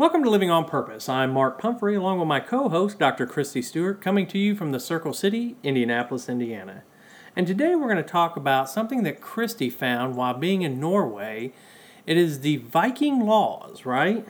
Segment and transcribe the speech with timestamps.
[0.00, 1.10] Welcome to Living on Purpose.
[1.10, 3.26] I'm Mark Pumphrey, along with my co host, Dr.
[3.26, 6.84] Christy Stewart, coming to you from the Circle City, Indianapolis, Indiana.
[7.36, 11.52] And today we're going to talk about something that Christy found while being in Norway.
[12.06, 14.26] It is the Viking laws, right?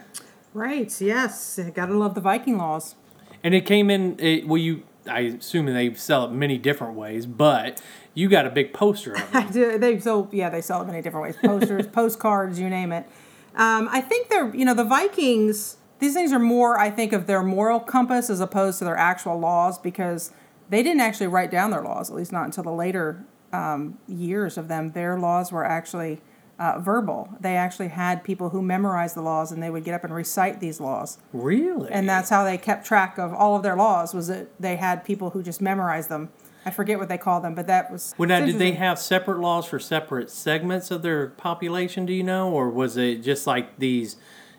[0.55, 1.61] Right, yes.
[1.73, 2.97] Gotta love the Viking laws.
[3.45, 7.27] And it came in, it, well, you, I assume they sell it many different ways,
[7.27, 7.81] but
[8.13, 9.53] you got a big poster of I it.
[9.53, 11.37] do- they so yeah, they sell it many different ways.
[11.41, 13.07] Posters, postcards, you name it.
[13.55, 15.77] Um, I think they're you know the Vikings.
[15.99, 19.39] These things are more I think of their moral compass as opposed to their actual
[19.39, 20.33] laws because
[20.71, 24.57] they didn't actually write down their laws at least not until the later um, years
[24.57, 24.93] of them.
[24.93, 26.23] Their laws were actually
[26.59, 27.29] uh, verbal.
[27.41, 30.61] They actually had people who memorized the laws and they would get up and recite
[30.61, 31.19] these laws.
[31.33, 31.91] Really?
[31.91, 35.05] and that's how they kept track of all of their laws was that they had
[35.05, 36.31] people who just memorized them
[36.65, 39.41] i forget what they call them but that was Well, now, did they have separate
[39.41, 42.51] laws for separate segments of their population, do you know?
[42.51, 44.17] Or was it just like these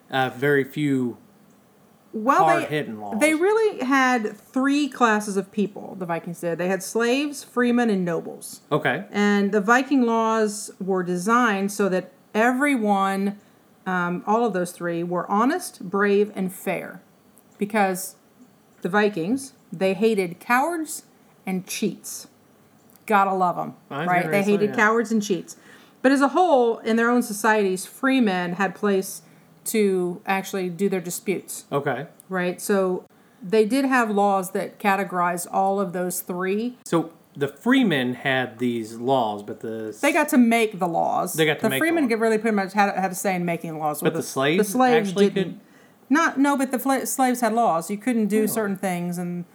[0.09, 1.17] uh, very few
[2.13, 2.83] well they,
[3.19, 6.57] they really had three classes of people the vikings did.
[6.57, 8.61] They had slaves freemen and nobles.
[8.71, 9.05] Okay.
[9.11, 13.39] and the viking laws were designed so that everyone
[13.85, 17.01] um, all of those three were honest brave and fair.
[17.57, 18.15] Because
[18.81, 21.03] the vikings they hated cowards
[21.51, 22.27] and cheats.
[23.05, 24.31] Gotta love them I right?
[24.31, 25.57] They hated cowards and cheats.
[26.01, 29.21] But as a whole in their own societies free men had place
[29.65, 32.07] to actually do their disputes Okay.
[32.29, 32.59] right?
[32.61, 33.05] So
[33.43, 36.77] they did have laws that categorized all of those three.
[36.85, 41.33] So the freemen had these laws, but the they got to make the laws.
[41.33, 43.35] They got to the make the freemen get really pretty much had, had a say
[43.35, 45.53] in making laws But where the slaves the slaves actually didn't.
[45.53, 45.59] could-
[46.09, 47.89] not no but the fla- slaves had laws.
[47.91, 49.45] You couldn't do certain things and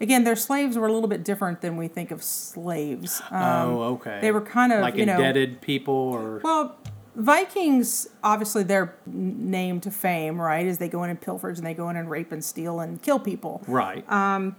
[0.00, 3.82] again their slaves were a little bit different than we think of slaves um, oh,
[3.94, 4.18] okay.
[4.20, 6.76] they were kind of like you know indebted people, or Well,
[7.16, 11.74] Vikings, obviously, their name to fame, right, is they go in and pilferage and they
[11.74, 13.62] go in and rape and steal and kill people.
[13.66, 14.04] right?
[14.08, 14.52] uh,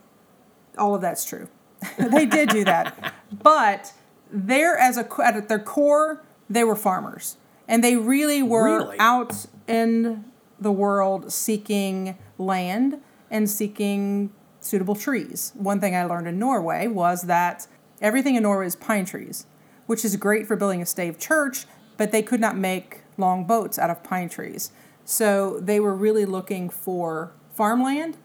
[0.78, 1.48] All of that's true.
[1.98, 3.14] they did do that.
[3.32, 3.94] But
[4.32, 7.38] they're, as a, at their core, they were farmers.
[7.68, 8.98] And they really were Really?
[9.00, 10.26] out in
[10.60, 15.52] the world seeking land and seeking suitable trees.
[15.56, 17.68] One thing I learned in Norway was that
[18.00, 19.46] everything in Norway is pine trees,
[19.88, 21.66] which is great for building a stave church,
[21.98, 24.72] but they could not make long boats out of pine trees.
[25.04, 28.18] So they were really looking for farmland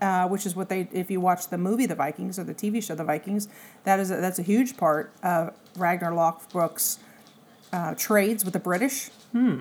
[0.00, 2.82] uh, which is what they if you watch the movie The Vikings or the TV
[2.82, 3.48] show The Vikings,
[3.84, 6.98] that is a, that's a huge part of Ragnar Lothbrok's
[7.72, 9.10] uh, trades with the British.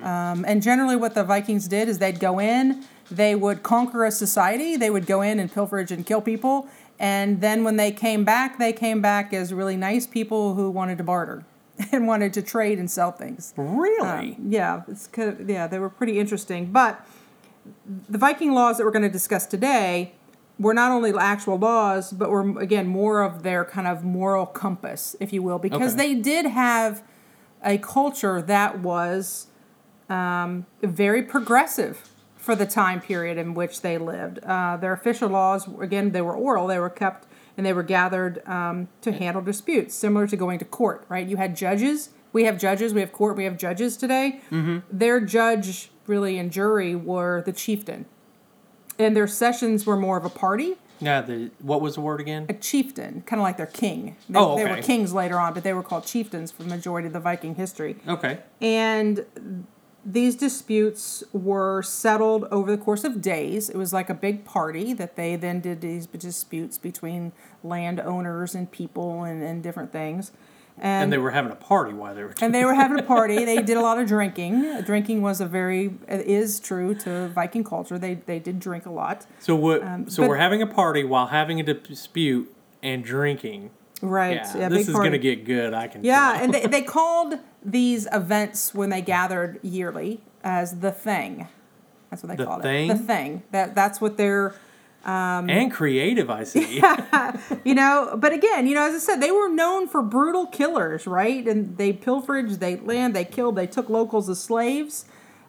[0.04, 4.12] Um, and generally, what the Vikings did is they'd go in, they would conquer a
[4.12, 6.68] society, they would go in and pilferage and kill people,
[7.00, 10.98] and then when they came back, they came back as really nice people who wanted
[10.98, 11.46] to barter
[11.92, 13.54] and wanted to trade and sell things.
[13.58, 14.38] really?
[14.46, 16.72] Yeah, it's kind of, yeah, they were pretty interesting.
[16.72, 17.06] But
[18.10, 20.14] the Viking laws that we're going to discuss today
[20.60, 25.16] were not only actual laws, but were again more of their kind of moral compass,
[25.22, 26.14] if you will, because Okay.
[26.16, 27.02] they did have
[27.64, 29.48] a culture that was
[30.10, 32.09] um, very progressive
[32.50, 34.40] for the time period in which they lived.
[34.40, 38.42] Uh, their official laws, again, they were oral; they were kept and they were gathered
[38.48, 41.06] um, to handle disputes, similar to going to court.
[41.10, 41.28] Right?
[41.28, 42.10] You had judges.
[42.34, 42.92] We have judges.
[42.92, 43.38] We have court.
[43.38, 44.42] We have judges today.
[44.92, 48.06] Their judge, really, and jury were the chieftain,
[48.98, 51.22] and their sessions were more of a party yeah.
[51.22, 52.46] The what was the word again?
[52.50, 54.16] a chieftain, kind of like their king.
[54.28, 57.08] They, Oh, they were kings later on, but they were called chieftains for the majority
[57.08, 57.98] of the Viking history.
[58.08, 58.40] Okay.
[58.62, 59.26] And
[60.06, 63.70] these disputes were settled over the course of days.
[63.70, 67.32] It was like a big party that they then did these disputes between
[67.64, 70.32] landowners and people and, and different things.
[70.78, 72.34] And, And they were having a party while they were.
[72.42, 73.44] and they were having a party.
[73.44, 74.82] They did a lot of drinking.
[74.84, 78.00] Drinking was a very is true to Viking culture.
[78.00, 79.26] They they did drink a lot.
[79.40, 79.82] so what?
[79.82, 83.72] so um, but- we're having a party while having a dispute and drinking.
[84.02, 84.36] Right.
[84.36, 85.74] Yeah, big this is going to get good.
[85.74, 86.04] I can.
[86.04, 86.44] Yeah, tell.
[86.44, 91.48] and they, they called these events when they gathered yearly as the thing.
[92.10, 92.90] That's what they The called thing?
[92.90, 92.98] it.
[92.98, 93.44] The thing.
[93.52, 94.56] That that's what they're
[95.06, 96.30] and creative.
[96.30, 96.82] I see.
[97.64, 98.16] you know.
[98.18, 101.48] But again, you know, as I said, they were known for brutal killers, right?
[101.48, 105.06] And they pilfered, they land, they killed, they took locals as slaves.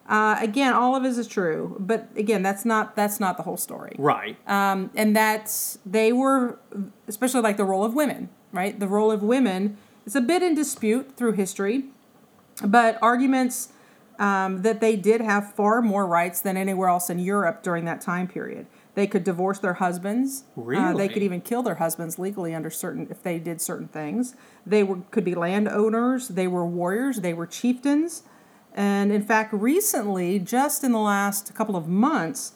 [0.07, 3.55] Uh, again, all of this is true, but again, that's not that's not the whole
[3.55, 3.95] story.
[3.97, 4.35] right.
[4.49, 6.59] um, and that's they were
[7.07, 8.79] especially like the role of women right?
[8.79, 11.85] The role of women is a bit in dispute through history
[12.63, 13.69] but arguments
[14.19, 18.01] um, that they did have far more rights than anywhere else in europe during that
[18.01, 18.67] time period.
[18.93, 20.43] They could divorce their husbands.
[20.93, 24.35] Uh, they could even kill their husbands legally under certain if they did certain things.
[24.65, 28.23] They were could be landowners they were warriors they were chieftains.
[28.73, 32.53] And in fact, recently, just in the last couple of months,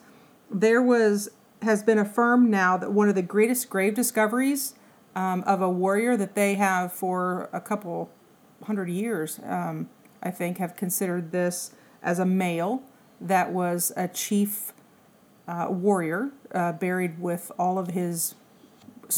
[0.52, 1.30] there was
[1.62, 4.76] has been affirmed now that one of the greatest grave discoveries
[5.16, 8.10] um, of a warrior that they have for a couple
[8.64, 9.90] hundred years, um,
[10.22, 11.72] I think, have considered this
[12.04, 12.84] as a male
[13.22, 14.74] that was a chief
[15.48, 18.36] uh, warrior uh, buried with all of his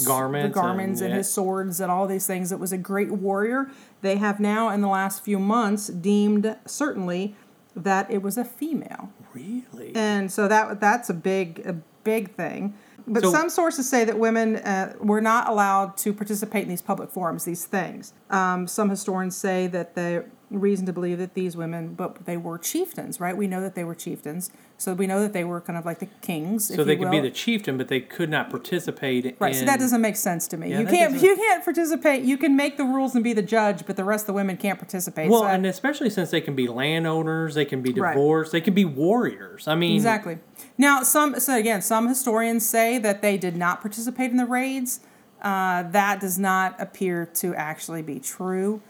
[0.06, 1.18] Garments garments and- and, yeah.
[1.20, 2.52] his swords and all these things.
[2.52, 3.70] It was a great warrior.
[4.02, 7.36] They have now, in the last few months, deemed certainly
[7.74, 9.94] that it was a female, Really?
[9.96, 11.74] and so that that's a big a
[12.04, 12.74] big thing.
[13.08, 16.82] But So- some sources say that women uh, were not allowed to participate in these
[16.82, 18.14] public forums, these things.
[18.30, 22.58] Um, some historians say that the reason to believe that these women, but they were
[22.58, 23.36] chieftains, right?
[23.36, 26.00] We know that they were chieftains, so we know that they were kind of like
[26.00, 26.74] the kings.
[26.74, 29.60] so they could be the chieftain, but they could not participate Right, in.
[29.60, 30.70] so that doesn't make sense to me.
[30.70, 32.24] Yeah, you can't doesn't- you can't participate.
[32.24, 34.56] You can make the rules and be the judge, but the rest of the women
[34.56, 35.30] can't participate.
[35.30, 38.14] Well, So I- and especially since they can be landowners, they can be Right.
[38.14, 39.68] divorced, they can be warriors.
[39.68, 40.38] I mean, exactly.
[40.78, 45.02] Now, some so again, some historians say that they did not participate in the raids.
[45.42, 48.82] Uh, that does not appear to actually be true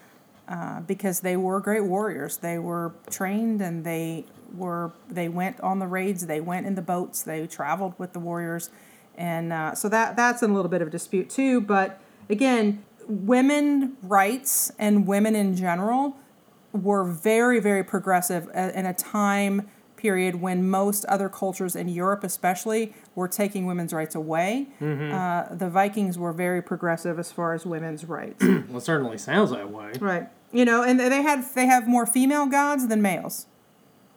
[0.47, 2.37] uh, because they were great warriors.
[2.37, 6.25] They were trained and they were they went on the raids.
[6.25, 7.21] They went in the boats.
[7.21, 8.69] They traveled with the warriors,
[9.17, 11.59] and uh, so that that's in a little bit of dispute too.
[11.59, 11.99] But
[12.29, 16.15] again, women rights and women in general
[16.71, 22.93] were very very progressive in a time period when most other cultures in Europe especially
[23.15, 24.67] were taking women's rights away.
[24.81, 28.43] Uh, the Vikings were very progressive as far as women's rights.
[28.43, 29.91] well, it certainly sounds that way.
[29.99, 30.27] right.
[30.53, 33.47] You know, and they had they have more female gods than males.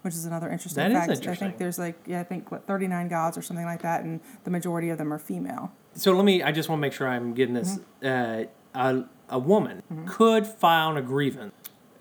[0.03, 1.11] Which is another interesting That is fact.
[1.11, 1.49] I interesting.
[1.49, 4.51] think there's like yeah, I think what 39 gods or something like that and the
[4.51, 5.73] majority of them are female.
[5.95, 6.43] So let me.
[6.43, 7.79] I just want to make sure I'm getting this.
[8.03, 8.47] Mm-hmm.
[8.47, 11.53] Uh, a a woman could file a grievance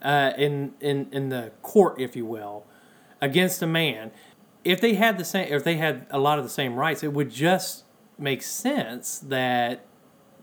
[0.01, 2.65] uh, in in in the court, if you will,
[3.21, 4.11] against a man.
[4.65, 7.13] If they had the same, if they had a lot of the same rights, it
[7.13, 7.83] would just
[8.17, 9.85] make sense that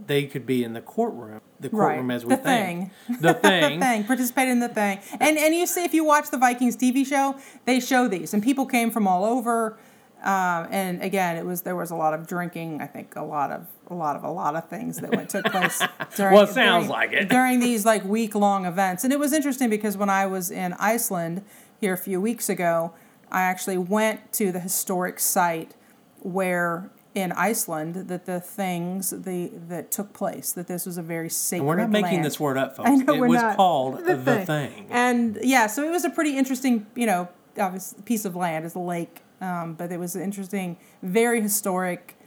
[0.04, 2.90] they could be in the courtroom, the courtroom as we the think.
[3.06, 3.18] thing.
[3.20, 3.78] The thing.
[3.80, 4.04] the thing.
[4.04, 5.00] Participate in the thing.
[5.20, 7.36] And and you see if you watch the Vikings TV show,
[7.66, 9.78] they show these, and people came from all over.
[10.22, 12.80] Um, and again, it was there was a lot of drinking.
[12.80, 15.44] I think a lot of a lot of a lot of things that went took
[15.44, 15.82] place.
[16.16, 17.28] During, Well, it sounds during- like it.
[17.28, 19.04] during these like week long events.
[19.04, 21.44] And it was interesting because when I was in Iceland
[21.80, 22.92] here a few weeks ago,
[23.30, 25.74] I actually went to the historic site
[26.20, 31.30] where in Iceland that the things the that took place that this was a very
[31.30, 31.60] sacred.
[31.60, 32.24] And we're not making land.
[32.24, 32.90] this word up, folks.
[32.90, 33.56] I know it we're was not.
[33.56, 34.86] called the, thing.
[34.90, 37.28] And yeah, so it was a pretty interesting, you know,
[37.58, 38.66] obvious piece of land.
[38.66, 42.18] It's a lake, um, but it was an interesting, very historic,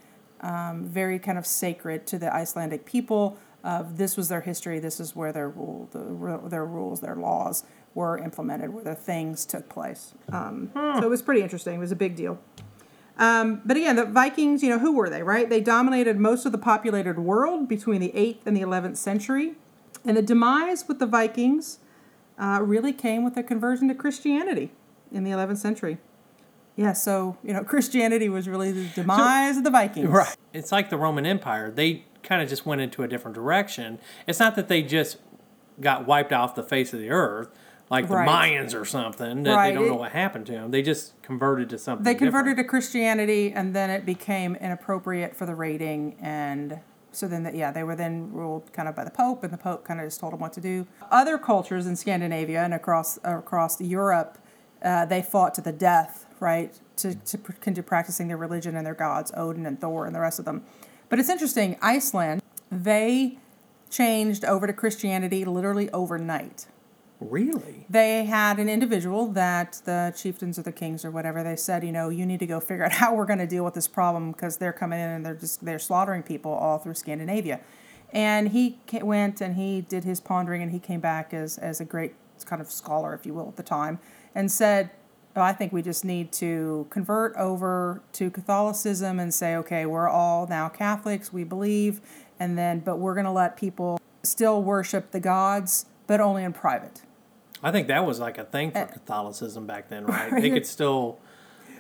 [0.42, 3.38] um, very kind of sacred to the Icelandic people.
[3.62, 4.80] Of this was their history.
[4.80, 7.64] This is where their rule, the, their rules, their laws
[7.94, 10.14] were implemented, where the things took place.
[10.32, 11.76] Um, So it was pretty interesting.
[11.76, 12.40] It was a big deal.
[13.18, 15.50] Um, but again, the Vikings, you know, who were they, right?
[15.50, 19.56] They dominated most of the populated world between the 8th and the 11th century.
[20.06, 21.80] And the demise with the Vikings
[22.38, 24.72] uh, really came with the conversion to Christianity
[25.12, 25.98] in the 11th century.
[26.78, 30.08] Yeah, so, you know, Christianity was really the demise of the Vikings.
[30.08, 30.38] Right.
[30.54, 31.70] It's like the Roman Empire.
[31.70, 34.00] They kind of just went into a different direction.
[34.28, 35.18] It's not that they just
[35.82, 37.50] got wiped off the face of the earth
[37.90, 38.52] like the Right.
[38.54, 39.70] Mayans or something that Right.
[39.70, 40.72] they don't know what happened to them.
[40.72, 42.68] They just converted to something They converted different.
[42.68, 46.80] to Christianity and then it became inappropriate for the rating and
[47.12, 49.58] so then the, yeah they were then ruled kind of by the pope and the
[49.58, 53.18] pope kind of just told them what to do other cultures in scandinavia and across
[53.24, 54.38] across europe
[54.84, 58.94] uh, they fought to the death right to, to continue practicing their religion and their
[58.94, 60.62] gods odin and thor and the rest of them
[61.10, 63.40] but it's interesting iceland they
[63.90, 66.68] changed over to christianity literally overnight
[67.20, 67.86] Really?
[67.90, 71.92] they had an individual that the chieftains or the kings or whatever they said you
[71.92, 74.32] know you need to go figure out how we're going to deal with this problem
[74.32, 77.60] because they're coming in and they're just they're slaughtering people all through scandinavia
[78.12, 81.86] and he went and he did his pondering and he came back as as a
[81.86, 82.14] great
[82.46, 84.00] kind of scholar if you will at the time
[84.34, 84.90] and said
[85.36, 90.08] oh, i think we just need to convert over to catholicism and say okay we're
[90.08, 92.00] all now catholics we believe
[92.40, 96.54] and then but we're going to let people still worship the gods but only in
[96.54, 97.02] private
[97.64, 100.32] I think that was like a thing Uh, for Catholicism back then, right?
[100.42, 101.18] They could still.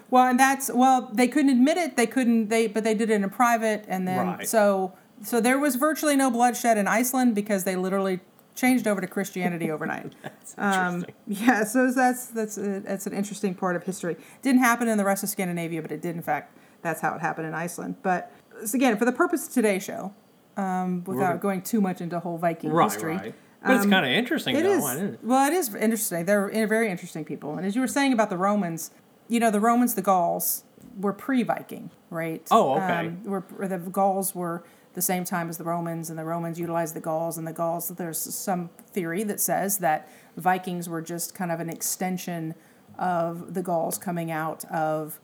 [0.09, 1.95] Well, and that's well, they couldn't admit it.
[1.95, 2.49] They couldn't.
[2.49, 4.47] They but they did it in private, and then Right.
[4.47, 8.19] so so there was virtually no bloodshed in Iceland because they literally
[8.55, 10.13] changed over to Christianity overnight.
[10.57, 14.17] Um, yeah, so that's that's a, that's an interesting part of history.
[14.41, 16.57] Didn't happen in the rest of Scandinavia, but it did in fact.
[16.81, 17.95] That's how it happened in Iceland.
[18.01, 18.31] But
[18.65, 20.13] so again, for the purpose of today's show,
[20.57, 23.35] um, without We're- going too much into whole Viking Right, history, right.
[23.65, 24.77] But it's kind of interesting, It though.
[24.77, 25.23] is I didn't.
[25.23, 26.25] well, it is interesting.
[26.25, 27.57] They're very interesting people.
[27.57, 28.91] And as you were saying about the Romans,
[29.27, 30.63] you know, the Romans, the Gauls
[30.99, 32.45] were pre-Viking, right?
[32.51, 33.07] Oh, okay.
[33.07, 34.63] Um, were, were the Gauls were
[34.93, 37.89] the same time as the Romans, and the Romans utilized the Gauls, and the Gauls.
[37.89, 42.55] There's some theory that says that Vikings were just kind of an extension
[42.97, 45.19] of the Gauls coming out of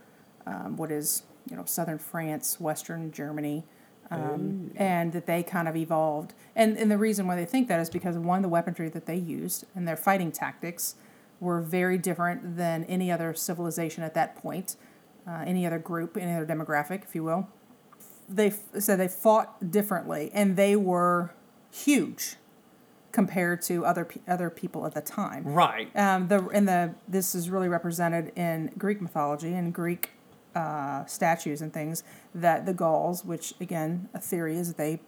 [0.46, 3.64] um, what is you know southern France, western Germany,
[4.12, 6.34] um, and that they kind of evolved.
[6.56, 9.16] And and the reason why they think that is because one, the weaponry that they
[9.16, 10.96] used and their fighting tactics
[11.40, 14.76] were very different than any other civilization at that point,
[15.28, 17.48] uh, any other group, any other demographic, if you will.
[18.28, 21.34] They so they fought differently, and they were
[21.72, 22.38] huge
[23.12, 25.44] compared to other other people at the time.
[25.46, 25.96] Right.
[25.96, 30.12] Um, the and the this is really represented in Greek mythology and Greek
[30.56, 35.02] uh, statues and things that the Gauls, which again a theory is they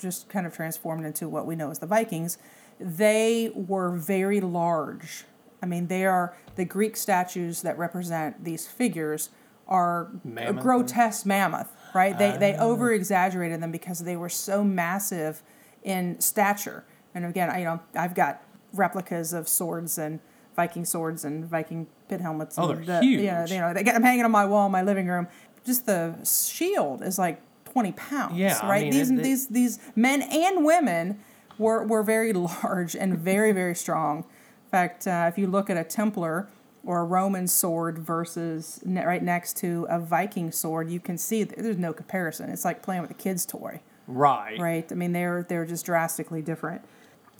[0.00, 2.38] just kind of transformed into what we know as the Vikings,
[2.80, 5.24] they were very large.
[5.62, 9.30] I mean, they are the Greek statues that represent these figures
[9.66, 12.16] are Mammoth a grotesque mammoth, right?
[12.16, 15.42] They they over exaggerated them because they were so massive
[15.82, 16.84] in stature.
[17.14, 18.42] And again, I, you know, I've got
[18.72, 20.20] replicas of swords and
[20.58, 22.58] Viking swords and Viking pit helmets.
[22.58, 23.20] Oh, and they're the, huge.
[23.20, 25.28] You know, you know, they get them hanging on my wall in my living room.
[25.64, 28.36] Just the shield is like twenty pounds.
[28.36, 28.82] Yeah, I right.
[28.82, 31.20] mean, these it- it- these these men and women
[31.58, 34.18] were were very large and very very strong.
[34.18, 36.48] In fact, uh, if you look at a Templar
[36.84, 41.44] or a Roman sword versus ne- right next to a Viking sword, you can see
[41.44, 42.50] there's no comparison.
[42.50, 44.58] It's like playing with a kid's toy Right.
[44.58, 44.90] right?
[44.90, 46.82] I mean, they're they're just drastically different.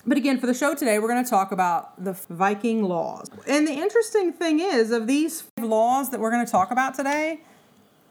[0.06, 3.30] But again, for the show today, we're going to talk about the Viking laws.
[3.46, 7.40] And the interesting thing is, of these laws that we're going to talk about today,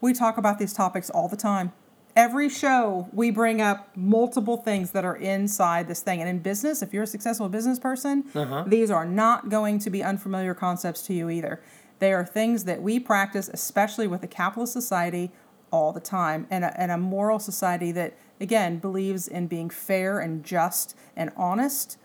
[0.00, 1.72] we talk about these topics all the time.
[2.14, 6.20] Every show, we bring up multiple things that are inside this thing.
[6.20, 8.64] And in business, if you're a successful business person, uh-huh.
[8.66, 11.60] these are not going to be unfamiliar concepts to you either.
[12.00, 15.30] They are things that we practice, especially with a capitalist society,
[15.70, 20.20] all the time, and a, and a moral society that, again, believes in being fair
[20.20, 21.98] and just and honest.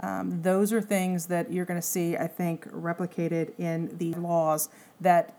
[0.00, 4.68] Um, those are things that you're going to see, I think, replicated in the laws
[5.00, 5.34] that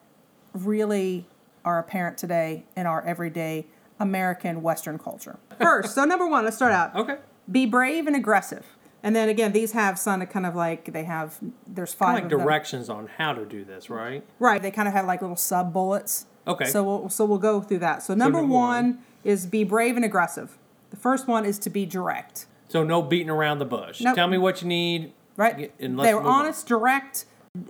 [0.53, 1.27] really
[1.63, 3.65] are apparent today in our everyday
[3.99, 5.37] American Western culture.
[5.61, 6.95] First, so number one, let's start out.
[6.95, 7.17] Okay.
[7.51, 8.65] Be brave and aggressive.
[9.03, 11.37] And then again, these have some kind of like they have.
[11.67, 12.39] There's five Like of them.
[12.39, 14.23] directions on how to do this, right?
[14.39, 14.61] Right.
[14.61, 16.25] They kind of have like little sub bullets.
[16.47, 16.65] Okay.
[16.65, 18.01] So we'll so we'll go through that.
[18.01, 18.99] So number, number one, one.
[19.25, 20.58] Is be brave and aggressive.
[20.91, 22.46] The first one is to be direct.
[22.70, 24.00] So no beating around the bush.
[24.00, 24.15] Nope.
[24.15, 25.12] Tell me what you need.
[25.36, 25.74] Right.
[25.79, 26.46] And let's they were move on.
[26.46, 27.25] honest, direct.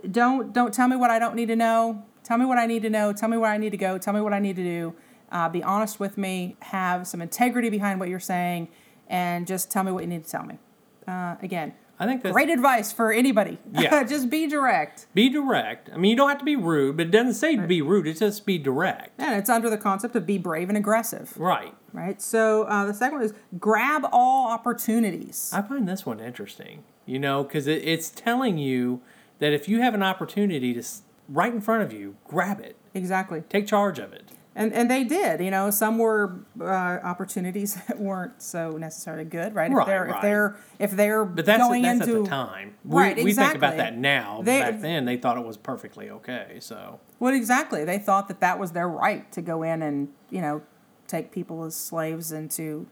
[0.08, 2.04] Don't don't tell me what I don't need to know.
[2.22, 3.12] Tell me what I need to know.
[3.12, 3.98] Tell me where I need to go.
[3.98, 4.94] Tell me what I need to do.
[5.32, 6.56] Uh, be honest with me.
[6.60, 8.68] Have some integrity behind what you're saying,
[9.08, 10.58] and just tell me what you need to tell me.
[11.06, 13.58] Uh, again, I think that's great advice for anybody.
[13.72, 14.04] Yeah.
[14.08, 15.06] just be direct.
[15.14, 15.90] be direct.
[15.92, 18.06] I mean, you don't have to be rude, but it doesn't say to be rude.
[18.06, 19.18] It says be direct.
[19.18, 21.36] And it's under the concept of be brave and aggressive.
[21.38, 21.74] Right.
[21.92, 22.20] right?
[22.20, 25.50] So uh, the second one is grab all opportunities.
[25.54, 29.00] I find this one interesting, you know, because it, it's telling you
[29.38, 30.82] that if you have an opportunity to
[31.28, 34.24] right in front of you, grab it, Exactly, take charge of it.
[34.56, 35.40] And and they did.
[35.40, 39.70] You know, some were uh, opportunities that weren't so necessarily good, right?
[39.70, 42.74] If Right, they're if they're if they're But that's, going that's into at the time.
[42.84, 44.40] We, Right, we think about that now.
[44.42, 46.56] They- Back then, they thought it was perfectly okay.
[46.60, 50.40] So what exactly they thought that that was their right to go in and you
[50.40, 50.62] know
[51.06, 52.86] take people as slaves into.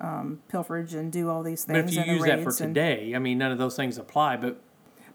[0.00, 1.78] um, pilferage and do all these things.
[1.82, 4.38] But if you use that for and- today, I mean, none of those things apply.
[4.38, 4.58] But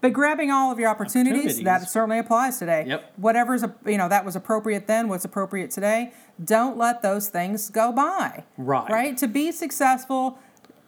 [0.02, 2.86] But grabbing all of your opportunities, that certainly applies today.
[2.88, 3.14] Yep.
[3.18, 6.12] Whatever's a- you know that was appropriate then, what's appropriate today.
[6.44, 8.44] Don't let those things go by.
[8.58, 8.90] Right.
[8.92, 9.18] Right.
[9.18, 10.38] To be successful,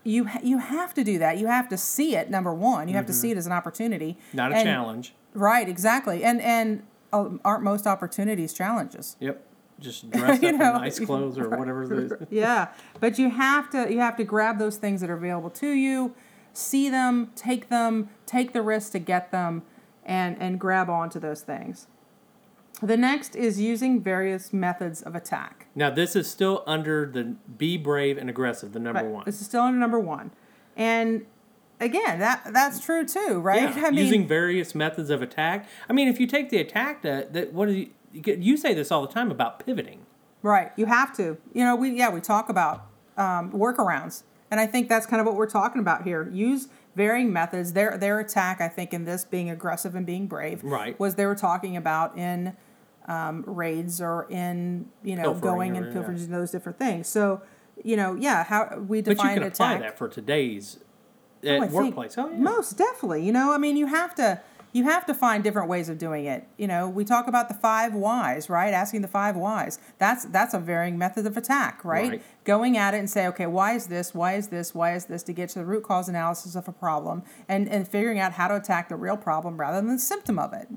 [0.03, 1.37] you you have to do that.
[1.37, 2.29] You have to see it.
[2.29, 4.17] Number one, you have to see it as an opportunity.
[4.27, 4.37] Mm-hmm.
[4.37, 5.13] not a And- challenge.
[5.33, 5.67] Right.
[5.69, 6.23] Exactly.
[6.23, 6.83] And and
[7.13, 9.15] uh, aren't most opportunities challenges?
[9.19, 9.43] Yep.
[9.79, 12.13] Just dressed You up know, in nice clothes or whatever it is.
[12.31, 15.69] yeah but you have to you have to grab those things that are available to
[15.69, 16.15] you
[16.57, 19.61] see them take them take the risk to get them
[20.05, 21.87] and and grab onto those things
[22.81, 27.75] the next is using various methods of attack Now, this is still under the be
[27.75, 29.11] brave and aggressive, the number Right.
[29.11, 29.23] one.
[29.25, 30.31] this is still under number one
[30.75, 31.25] and
[31.79, 35.67] again that that's true too right Yeah, i mean using various methods of attack.
[35.89, 38.91] I mean, if you take the attack that, that what do you, you say this
[38.91, 40.05] all the time about pivoting.
[40.41, 41.37] Right, you have to.
[41.53, 42.85] You know, we yeah we talk about
[43.17, 46.29] um, workarounds, and I think that's kind of what we're talking about here.
[46.31, 47.73] Use varying methods.
[47.73, 50.99] Their their attack, I think, in this being aggressive and being brave, Right.
[50.99, 52.55] was they were talking about in
[53.07, 55.93] um, raids or in you know Pilfering going or- and yeah.
[55.93, 57.07] pilfering and those different things.
[57.07, 57.41] So
[57.83, 59.81] you know, yeah, how we But you define can apply attack.
[59.81, 60.79] that for today's
[61.43, 62.17] Oh, think workplace.
[62.17, 62.37] Oh yeah.
[62.37, 63.23] Most definitely.
[63.23, 64.41] You know, I mean, you have to
[64.73, 66.47] you have to find different ways of doing it.
[66.57, 68.73] You know, we talk about the five whys, right?
[68.73, 69.79] Asking the five whys.
[69.97, 72.09] That's that's a varying method of attack, right?
[72.09, 72.21] Right.
[72.43, 74.13] Going at it and say, okay, why is this?
[74.13, 74.75] Why is this?
[74.75, 75.23] Why is this?
[75.23, 78.47] To get to the root cause analysis of a problem and and figuring out how
[78.47, 80.67] to attack the real problem rather than the symptom of it.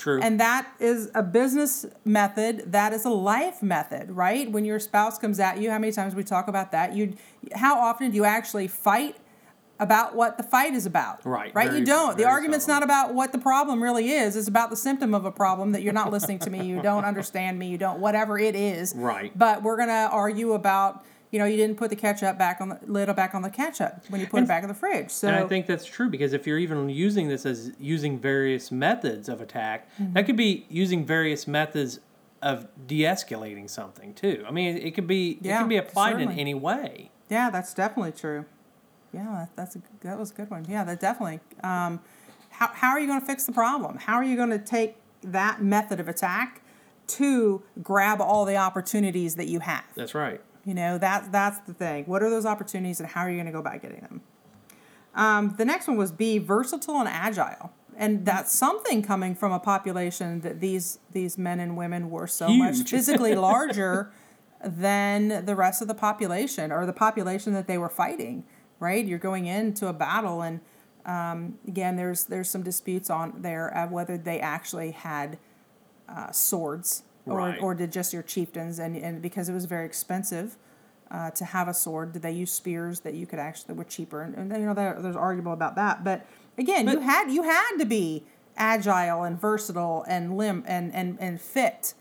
[0.00, 0.18] True.
[0.22, 2.72] And that is a business method.
[2.72, 4.50] That is a life method, right?
[4.50, 6.94] When your spouse comes at you, how many times we talk about that?
[6.94, 7.14] You,
[7.54, 9.16] how often do you actually fight
[9.80, 11.24] about what the fight is about?
[11.26, 11.68] Right, Right.
[11.68, 12.16] very- you don't.
[12.16, 12.86] The argument's seldom.
[12.88, 14.36] not about what the problem really is.
[14.36, 16.64] It's about the symptom of a problem that you're not listening to me.
[16.66, 17.66] You don't understand me.
[17.68, 17.98] You don't.
[17.98, 18.94] Whatever it is.
[18.94, 19.36] Right.
[19.36, 21.04] But we're gonna argue about.
[21.32, 24.02] You know, you didn't put the ketchup back on the lid back on the ketchup
[24.08, 25.10] when you put it back in the fridge.
[25.10, 28.72] So and I think that's true because if you're even using this as using various
[28.72, 30.14] methods of attack, Mm-hmm.
[30.14, 32.00] that could be using various methods
[32.42, 34.44] of de-escalating something too.
[34.46, 37.12] I mean, it could be yeah, it can be applied in any way.
[37.28, 38.44] Yeah, that's definitely true.
[39.12, 40.66] Yeah, that, that's a, that was a good one.
[40.68, 41.40] Yeah, that definitely.
[41.62, 42.00] Um,
[42.50, 43.98] how, how are you going to fix the problem?
[43.98, 46.62] How are you going to take that method of attack
[47.06, 49.84] to grab all the opportunities that you have?
[49.94, 50.40] That's right.
[50.64, 52.04] You know, that, that's the thing.
[52.04, 54.20] What are those opportunities and how are you going to go about getting them?
[55.14, 57.72] Um, the next one was be versatile and agile.
[57.96, 62.48] And that's something coming from a population that these these men and women were so
[62.48, 64.10] much physically larger
[64.64, 68.44] than the rest of the population or the population that they were fighting.
[68.80, 70.60] Right, you're going into a battle, and
[71.04, 75.38] um, again, there's there's some disputes on there of whether they actually had
[76.08, 77.60] uh, swords or, Right.
[77.60, 80.56] or did just your chieftains, and, and because it was very expensive
[81.10, 83.84] uh, to have a sword, did they use spears that you could actually that were
[83.84, 84.22] cheaper?
[84.22, 87.76] And, and you know there, there's arguable about that, but again, you had you had
[87.78, 88.24] to be
[88.56, 91.92] agile and versatile and limb and and and fit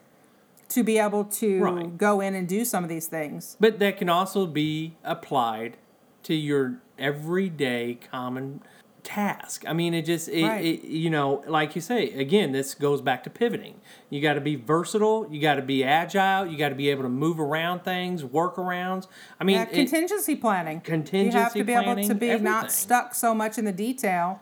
[0.70, 1.98] to be able to Right.
[1.98, 3.58] go in and do some of these things.
[3.60, 5.76] But that can also be applied
[6.24, 8.62] to your everyday common
[9.04, 9.64] task.
[9.68, 10.64] I mean, it just, it, Right.
[10.66, 13.76] it, you know, like you say, again, this goes back to pivoting.
[14.10, 15.28] You got to be versatile.
[15.32, 16.46] You got to be agile.
[16.46, 19.08] You got to be able to move around things, workarounds.
[19.40, 20.82] I mean, Yeah, it- contingency planning.
[20.86, 22.44] you have to be able to be everything.
[22.44, 24.42] not stuck so much in the detail,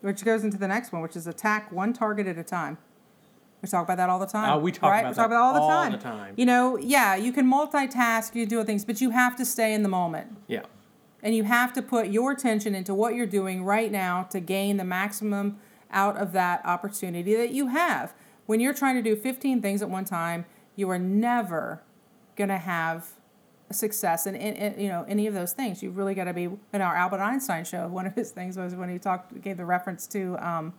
[0.00, 2.78] which goes into the next one, which is attack one target at a time.
[3.62, 4.50] We talk about that all the time.
[4.50, 5.00] Uh, we talk right?
[5.00, 5.92] about we talk about it all the all time.
[5.92, 6.34] the time.
[6.36, 9.82] You know, yeah, you can multitask, you do things, but you have to stay in
[9.82, 10.36] the moment.
[10.46, 10.60] yeah.
[11.26, 14.76] And you have to put your attention into what you're doing right now to gain
[14.76, 15.58] the maximum
[15.90, 18.14] out of that opportunity that you have.
[18.46, 21.82] When you're trying to do 15 things at one time, you are never
[22.36, 23.08] going to have
[23.72, 24.36] success in,
[24.78, 25.82] you know any of those things.
[25.82, 26.44] You've really got to be.
[26.72, 29.66] In our Albert Einstein show, one of his things was when he talked gave the
[29.66, 30.38] reference to.
[30.38, 30.74] Um,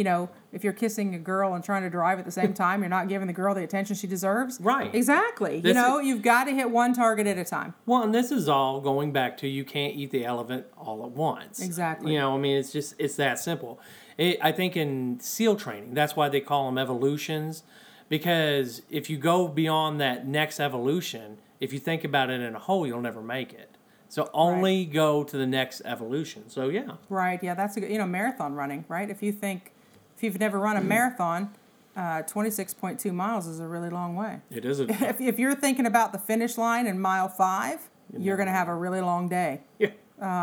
[0.00, 2.80] you know, if you're kissing a girl and trying to drive at the same time,
[2.80, 4.58] you're not giving the girl the attention she deserves.
[4.58, 4.94] Right.
[4.94, 5.60] Exactly.
[5.62, 7.74] you know, is- you've got to hit one target at a time.
[7.84, 11.10] Well, and this is all going back to you can't eat the elephant all at
[11.10, 11.60] once.
[11.60, 12.14] Exactly.
[12.14, 13.78] You know, I mean, it's just it's that simple.
[14.16, 17.62] It, I think in SEAL training, that's why they call them evolutions,
[18.08, 22.58] because if you go beyond that next evolution, if you think about it in a
[22.58, 23.76] whole, you'll never make it.
[24.08, 26.48] So only go to the next evolution.
[26.50, 27.40] So yeah, Right.
[27.42, 27.90] Yeah, that's a good.
[27.92, 28.84] You know, marathon running.
[28.88, 29.08] Right.
[29.08, 29.72] If you think,
[30.20, 31.50] if you've never run a marathon,
[31.96, 34.40] uh, twenty six point two miles is a really long way.
[34.50, 38.36] it is a If, if you're thinking about the finish line in mile five, you're
[38.36, 39.88] going to have a really long day yeah.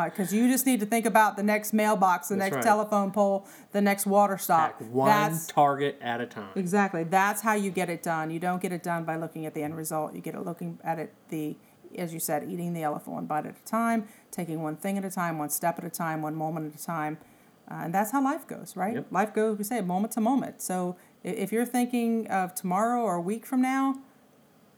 [0.09, 2.63] because you just need to think about the next mailbox, the That's next right.
[2.63, 4.81] telephone pole, the next water stop.
[4.81, 6.49] One That's target at a time.
[6.55, 8.31] exactly that's how you get it done.
[8.31, 10.15] You don't get it done by looking at the end result.
[10.15, 11.55] You get it looking at it the
[11.95, 15.05] as you said, eating the elephant one bite at a time, taking one thing at
[15.05, 17.17] a time, one step at a time, one moment at a time.
[17.69, 18.95] Uh, and that's how life goes, right?
[18.95, 19.07] Yep.
[19.11, 20.61] Life goes, we say, moment to moment.
[20.61, 23.95] So if you're thinking of tomorrow or a week from now,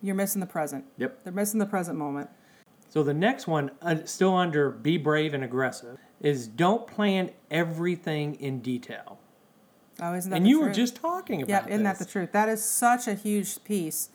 [0.02, 0.86] you're missing the present.
[0.97, 1.23] Yep.
[1.23, 2.30] They're missing the present moment.
[2.89, 8.36] So the next one, uh, still under be brave and aggressive, is don't plan everything
[8.36, 9.19] in detail.
[10.02, 12.32] Oh, isn't that And you were just talking about Yeah, isn't that the truth?
[12.32, 14.10] That is such a huge piece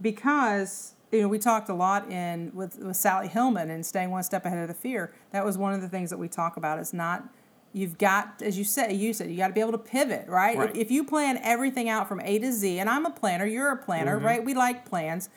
[0.00, 4.22] because you know we talked a lot in with, with Sally Hillman and staying one
[4.22, 5.12] step ahead of the fear.
[5.32, 6.78] That was one of the things that we talk about.
[6.78, 7.24] Is not
[7.72, 10.56] you've got as you said you said you got to be able to pivot right.
[10.58, 10.70] Right.
[10.70, 13.70] If, if you plan everything out from A to Z, and I'm a planner, you're
[13.70, 14.26] a planner, Mm-hmm.
[14.26, 14.44] right?
[14.44, 15.28] We like plans,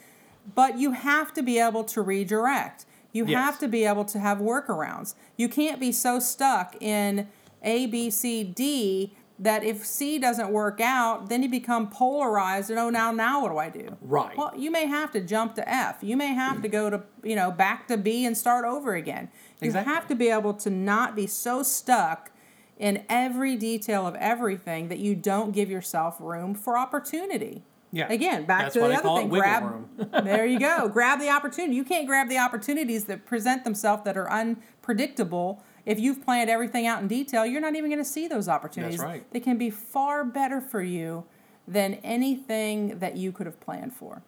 [0.55, 2.85] but you have to be able to redirect.
[3.11, 3.37] You Yes.
[3.39, 5.13] have to be able to have workarounds.
[5.37, 7.27] You can't be so stuck in
[7.61, 12.77] A, B, C, D that if C doesn't work out, then you become polarized and
[12.79, 13.97] oh now now what do I do?
[14.01, 14.37] Right.
[14.37, 15.97] Well, you may have to jump to F.
[16.01, 19.29] You may have to go to you know back to B and start over again.
[19.59, 19.93] You Exactly.
[19.93, 22.31] have to be able to not be so stuck
[22.77, 27.63] in every detail of everything that you don't give yourself room for opportunity.
[27.91, 28.11] Yeah.
[28.11, 29.29] Again, back That's to the other thing.
[29.29, 29.63] Grab.
[29.63, 29.89] room.
[30.23, 30.89] there you go.
[30.89, 31.75] Grab the opportunity.
[31.75, 36.87] You can't grab the opportunities that present themselves that are unpredictable if you've planned everything
[36.87, 38.97] out in detail, you're not even going to see those opportunities.
[38.99, 39.31] That's right.
[39.33, 41.25] They can be far better for you
[41.67, 44.21] than anything that you could have planned for.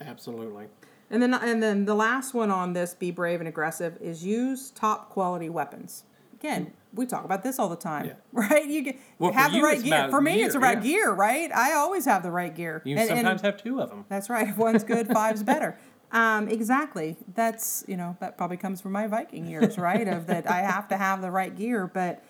[0.00, 0.66] Absolutely.
[1.10, 4.70] And then, and then the last one on this, be brave and aggressive, is use
[4.70, 6.04] top quality weapons.
[6.34, 8.12] Again, we talk about this all the time, Yeah.
[8.32, 8.66] right?
[8.66, 10.08] You get Well, have the you, right gear.
[10.08, 10.90] For me, it's gear, about yeah.
[10.92, 11.52] gear, right?
[11.54, 12.80] I always have the right gear.
[12.84, 14.04] You And- and- sometimes have two of them.
[14.08, 14.48] that's right.
[14.48, 15.78] If one's good, five's better.
[16.12, 17.16] Um, exactly.
[17.34, 20.06] That's you know that probably comes from my Viking years, right?
[20.08, 22.22] Of that I have to have the right gear, but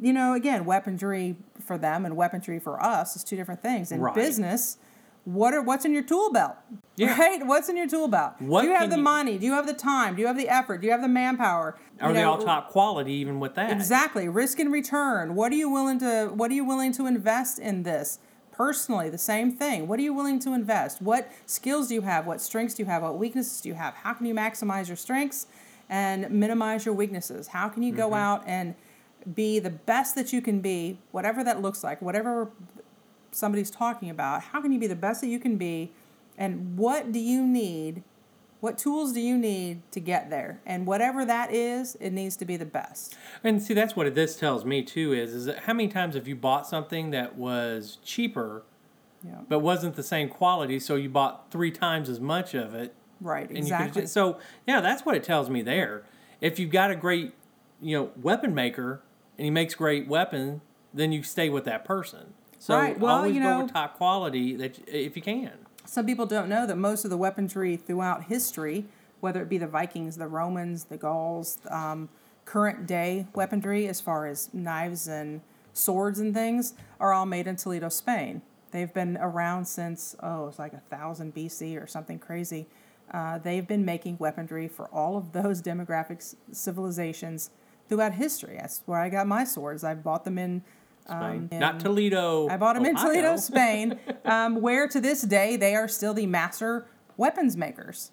[0.00, 3.92] you know, again, weaponry for them and weaponry for us is two different things.
[3.92, 4.14] In Right.
[4.14, 4.76] business,
[5.24, 6.56] what are what's in your tool belt?
[6.96, 7.18] Yeah.
[7.18, 7.46] Right?
[7.46, 8.34] What's in your tool belt?
[8.40, 9.38] What do you have the you- money?
[9.38, 10.14] Do you have the time?
[10.16, 10.80] Do you have the effort?
[10.80, 11.76] Do you have the manpower?
[12.00, 13.70] Are You they know, all top quality even with that?
[13.70, 14.28] Exactly.
[14.28, 15.34] Risk and return.
[15.34, 18.18] What are you willing to what are you willing to invest in this?
[18.56, 19.88] Personally, the same thing.
[19.88, 21.02] What are you willing to invest?
[21.02, 22.24] What skills do you have?
[22.24, 23.02] What strengths do you have?
[23.02, 23.94] What weaknesses do you have?
[23.94, 25.48] How can you maximize your strengths
[25.88, 27.48] and minimize your weaknesses?
[27.48, 28.14] How can you go mm-hmm.
[28.14, 28.76] out and
[29.34, 32.52] be the best that you can be, whatever that looks like, whatever
[33.32, 34.42] somebody's talking about?
[34.42, 35.90] How can you be the best that you can be?
[36.38, 38.04] And what do you need?
[38.64, 40.58] What tools do you need to get there?
[40.64, 43.14] And whatever that is, it needs to be the best.
[43.42, 45.12] And see, that's what this tells me too.
[45.12, 48.62] Is is that how many times have you bought something that was cheaper,
[49.22, 49.40] Yeah.
[49.50, 53.50] but wasn't the same quality, so you bought three times as much of it, Right,
[53.50, 54.00] exactly.
[54.00, 54.08] could.
[54.08, 56.04] So yeah, that's what it tells me there.
[56.40, 57.34] If you've got a great,
[57.82, 59.02] you know, weapon maker
[59.36, 60.62] and he makes great weapon,
[60.94, 62.32] then you stay with that person.
[62.58, 65.52] So Right, well, always you go know- with top quality that if you can.
[65.86, 68.86] Some people don't know that most of the weaponry throughout history,
[69.20, 72.08] whether it be the Vikings, the Romans, the Gauls, um,
[72.44, 75.40] current day weaponry, as far as knives and
[75.72, 78.42] swords and things, are all made in Toledo, Spain.
[78.70, 82.66] They've been around since, oh, it's like thousand BC or something crazy.
[83.12, 87.50] Uh, they've been making weaponry for all of those demographic civilizations
[87.88, 88.56] throughout history.
[88.58, 89.84] That's where I got my swords.
[89.84, 90.62] I've bought them in.
[91.06, 92.48] Um, Not Toledo.
[92.48, 96.26] I bought them in Toledo, Spain, um, where to this day they are still the
[96.26, 96.86] master
[97.16, 98.10] weapons makers.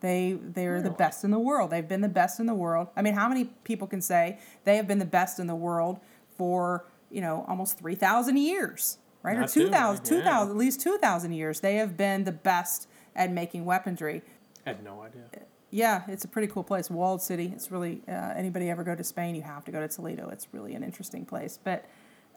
[0.00, 1.70] They they're the best in the world.
[1.70, 2.88] They've been the best in the world.
[2.94, 5.98] I mean, how many people can say they have been the best in the world
[6.36, 9.38] for you know almost three thousand years, right?
[9.38, 10.52] Not or too 2,000, many, 2,000 yeah.
[10.52, 11.60] at least two thousand years.
[11.60, 14.20] They have been the best at making weaponry.
[14.66, 15.22] I had no idea.
[15.70, 16.90] Yeah, it's a pretty cool place.
[16.90, 17.52] Walled city.
[17.54, 20.28] It's really uh, anybody ever go to Spain, you have to go to Toledo.
[20.28, 21.58] It's really an interesting place.
[21.62, 21.86] But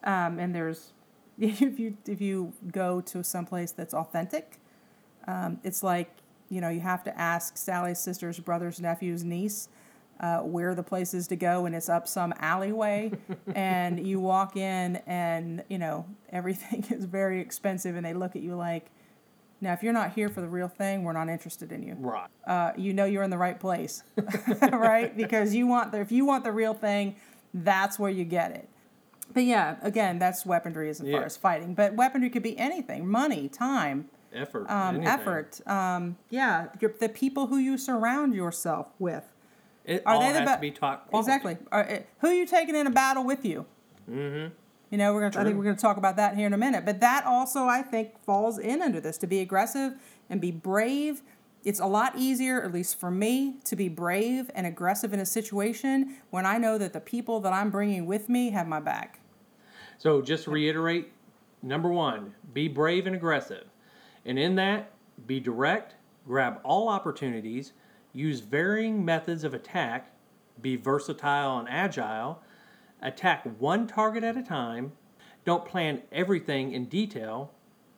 [0.03, 0.91] um, and there's
[1.39, 4.59] if you if you go to some place that's authentic,
[5.27, 6.09] um, it's like
[6.49, 9.69] you know you have to ask Sally's sister's brother's nephew's niece.
[10.19, 13.11] Uh, where the place is to go, and it's up some alleyway,
[13.53, 18.41] and you walk in, and you know everything is very expensive, and they look at
[18.41, 18.89] you like,
[19.61, 22.27] now if you're not here for the real thing, we're not interested in you Right.
[22.47, 24.01] uh, you know you're in the right place,
[24.71, 25.15] right?
[25.15, 27.15] Because you want the if you want the real thing,
[27.53, 28.67] that's where you get it.
[29.33, 31.21] But yeah, again, that's weaponry as far Yeah.
[31.23, 31.73] as fighting.
[31.73, 34.69] But weaponry could be anything: money, time, Effort.
[34.69, 35.07] um, anything.
[35.07, 35.67] effort.
[35.67, 39.25] Um, yeah, your, the people who you surround yourself with.
[39.85, 41.27] It Are all they the has be- to be taught quality.
[41.31, 41.57] Exactly.
[41.71, 43.65] Are, uh, who you taking in a battle with you?
[44.09, 44.53] Mm-hmm.
[44.89, 45.41] You know, we're gonna.
[45.41, 45.57] I think True.
[45.59, 46.85] we're gonna talk about that here in a minute.
[46.85, 49.93] But that also, I think, falls in under this to be aggressive
[50.29, 51.21] and be brave.
[51.67, 55.25] It's a lot easier, at least for me, to be brave and aggressive in a
[55.25, 59.19] situation when I know that the people that I'm bringing with me have my back.
[59.97, 61.11] So just to reiterate,
[61.61, 63.65] number one, be brave and aggressive.
[64.23, 64.93] And in that,
[65.25, 67.73] be direct, grab all opportunities,
[68.13, 70.09] use varying methods of attack,
[70.61, 72.41] be versatile and agile,
[73.01, 74.93] attack one target at a time,
[75.43, 77.51] don't plan everything in detail,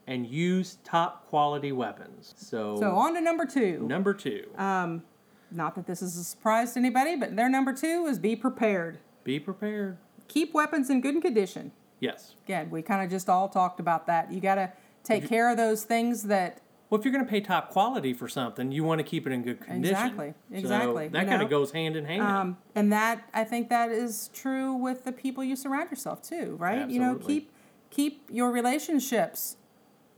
[0.10, 2.34] and use top quality weapons.
[2.36, 3.86] So, So on to number two.
[3.88, 8.18] number two, Not that this is a surprise to anybody, but their number two is
[8.18, 8.98] be prepared.
[9.24, 9.98] be prepared.
[10.28, 11.72] Keep weapons in good condition.
[12.00, 12.34] Yes.
[12.46, 14.32] Again, we kind of just all talked about that.
[14.32, 14.72] You got to
[15.04, 18.28] take care of those things that Well, if you're going to pay top quality for
[18.28, 19.96] something, you want to keep it in good condition.
[19.96, 22.22] Exactly, So exactly, that kind of goes hand in hand.
[22.24, 26.56] Um, and that I think that is true with the people you surround yourself to,
[26.56, 26.80] right?
[26.80, 26.94] Absolutely.
[26.96, 27.52] You know, keep
[27.92, 29.58] keep your relationships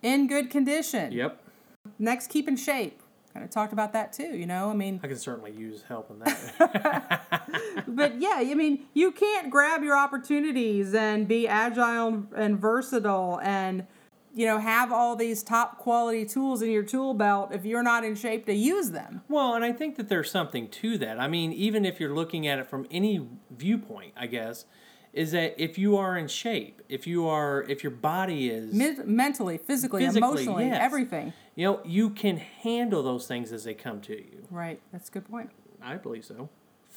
[0.02, 1.12] in good condition.
[1.12, 1.42] yep.
[1.98, 3.02] Next, keep in shape.
[3.34, 4.38] Kind of talked about that too.
[4.38, 7.24] You know, I mean, I can certainly use help in that.
[7.88, 13.88] but yeah, I mean, you can't grab your opportunities and be agile and versatile and
[14.34, 18.04] you know have all these top quality tools in your tool belt if you're not
[18.04, 19.22] in shape to use them.
[19.30, 21.18] well, and I think that there's something to that.
[21.18, 24.66] I mean, even if you're looking at it from any viewpoint, I guess,
[25.14, 29.04] is that if you are in shape, if you are, if your body is, Men-
[29.06, 30.78] mentally, physically, Physically, emotionally, yes.
[30.82, 31.34] everything.
[31.56, 34.46] you know, you can handle those things as they come to you.
[34.50, 34.80] Right.
[34.92, 35.50] That's a good point.
[35.82, 36.50] I believe so.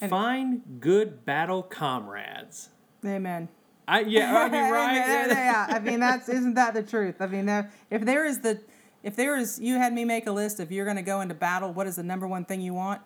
[0.09, 2.68] Find good battle comrades.
[3.05, 3.48] Amen.
[3.87, 4.96] I yeah, I mean, right?
[4.96, 5.29] Amen.
[5.31, 7.16] yeah, I mean that's isn't that the truth?
[7.20, 7.48] I mean,
[7.90, 8.61] if there is the,
[9.03, 10.59] if there is, you had me make a list.
[10.59, 13.03] If you're going to go into battle, what is the number one thing you want?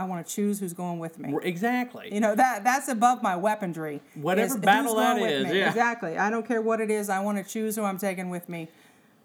[0.00, 1.36] I want to choose who's going with me.
[1.42, 2.08] Exactly.
[2.10, 4.00] You know that that's above my weaponry.
[4.14, 5.68] Whatever is battle that is, yeah.
[5.68, 6.16] Exactly.
[6.16, 7.10] I don't care what it is.
[7.10, 8.68] I want to choose who I'm taking with me.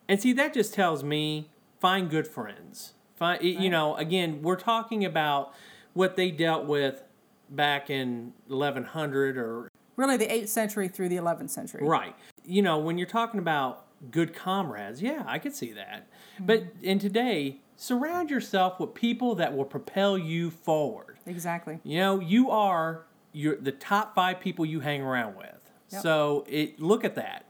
[0.09, 2.93] And see, that just tells me find good friends.
[3.15, 5.53] Find, you know, again, we're talking about
[5.93, 7.01] what they dealt with
[7.49, 11.88] back in 1100 or Really, the eighth century through the eleventh century.
[11.88, 12.13] right.
[12.43, 16.07] You know, when you're talking about good comrades, yeah, I could see that.
[16.35, 16.45] Mm-hmm.
[16.47, 21.17] But in today, surround yourself with people that will propel you forward.
[21.25, 21.79] Exactly.
[21.83, 25.71] You know, you are you're the top five people you hang around with.
[25.91, 26.01] Yep.
[26.01, 27.45] So it look at that.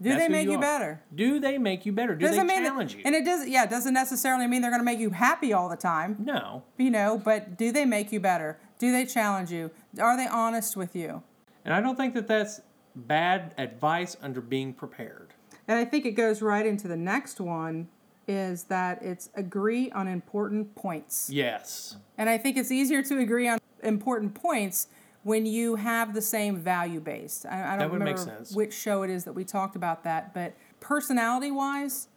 [0.00, 0.60] Do That's they make you, are.
[0.60, 1.02] better?
[1.12, 2.14] Do they make you better?
[2.14, 3.02] Do Doesn't they mean that- challenge you?
[3.04, 3.48] And it does.
[3.48, 6.16] Yeah, it doesn't necessarily mean they're going to make you happy all the time.
[6.20, 6.62] no.
[6.76, 8.58] You know, but do they make you better?
[8.78, 9.72] Do they challenge you?
[10.00, 11.22] Are they honest with you?
[11.64, 12.60] And I don't think that that's
[12.94, 15.34] bad advice under being prepared.
[15.66, 17.88] And I think it goes right into the next one
[18.28, 21.30] is that it's agree on important points.
[21.32, 21.96] Yes.
[22.18, 24.88] And I think it's easier to agree on important points
[25.22, 27.46] when you have the same value based.
[27.46, 28.54] I, I don't That would make remember sense.
[28.54, 32.08] which show it is that we talked about that, but personality wise,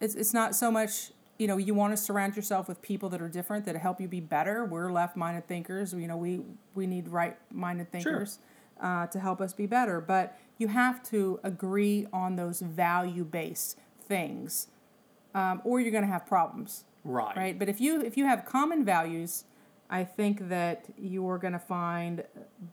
[0.00, 3.20] it's, it's not so much, you know, you want to surround yourself with people that
[3.22, 4.64] are different that help you be better.
[4.64, 5.92] We're left minded thinkers.
[5.94, 6.42] You know, we,
[6.74, 8.38] we need right minded thinkers
[8.80, 10.00] uh, to help us be better.
[10.00, 14.68] But you have to agree on those value based things,
[15.34, 17.36] um, or you're going to have problems Right.
[17.36, 19.44] right but if you if you have common values
[19.90, 22.24] i think that you're going to find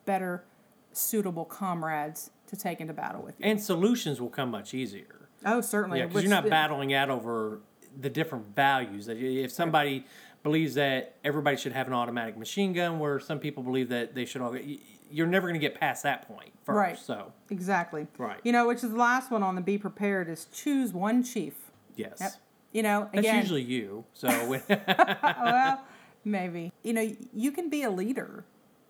[0.05, 0.45] better
[0.93, 5.27] suitable comrades to take into battle with you And solutions will come much easier.
[5.45, 7.59] oh certainly Yeah, because you're not battling out over
[7.99, 9.05] the different values.
[9.07, 10.05] That If somebody
[10.43, 14.25] believes that everybody should have an automatic machine gun, where some people believe that they
[14.25, 16.75] should all, y- you're never going to get past that point first.
[16.77, 16.97] Right.
[16.97, 18.39] So, exactly Right.
[18.43, 21.53] you know which is the last one on the be prepared is choose one chief
[21.95, 22.17] yes.
[22.21, 22.31] yep
[22.71, 24.05] you know That's usually you.
[24.13, 24.27] So,
[24.69, 25.81] well
[26.25, 28.45] maybe you know you can be a leader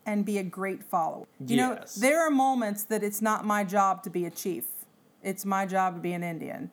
[0.05, 1.95] and be a great follower you Yes.
[1.97, 4.65] know there are moments that it's not my job to be a chief
[5.23, 6.71] it's my job to be an indian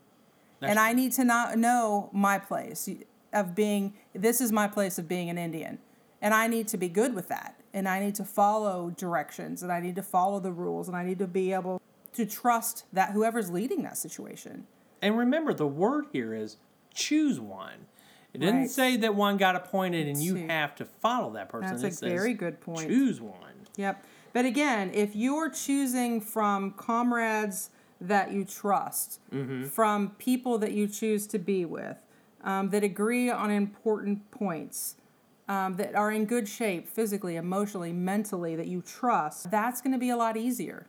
[0.61, 2.89] That's and I need to not know my place
[3.33, 3.95] of being.
[4.15, 5.79] This is my place of being an Indian,
[6.21, 7.55] and I need to be good with that.
[7.75, 11.05] And I need to follow directions, and I need to follow the rules, and I
[11.05, 11.81] need to be able
[12.15, 14.67] to trust that whoever's leading that situation.
[15.03, 16.57] And remember, the word here is
[16.99, 17.87] choose one.
[18.35, 18.71] It didn't Right.
[18.71, 21.71] say that one got appointed and you have to follow that person.
[21.71, 22.89] That's It a says very good point.
[22.89, 23.67] Choose one.
[23.77, 24.05] Yep.
[24.35, 29.21] But again, if you're choosing from comrades that you trust,
[29.71, 32.05] from people that you choose to be with,
[32.45, 34.97] um, that agree on important points,
[35.49, 39.99] um, that are in good shape physically, emotionally, mentally, that you trust, that's going to
[39.99, 40.87] be a lot easier.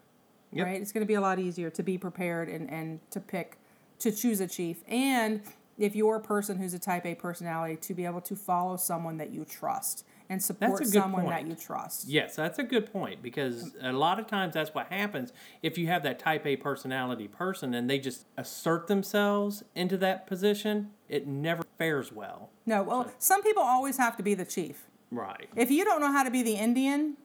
[0.51, 0.65] Yep.
[0.67, 0.81] Right?
[0.81, 3.57] It's going to be a lot easier to be prepared and, and to pick,
[3.99, 4.83] to choose a chief.
[4.87, 5.41] And
[5.79, 9.17] if you're a person who's a type A personality, to be able to follow someone
[9.17, 12.07] that you trust and support someone that you trust.
[12.07, 15.87] Yes, that's a good point because a lot of times that's what happens if you
[15.87, 21.25] have that type A personality person and they just assert themselves into that position, it
[21.25, 22.51] never fares well.
[22.65, 24.85] No, well, some people always have to be the chief.
[25.09, 25.49] Right.
[25.55, 27.17] If you don't know how to be the Indian,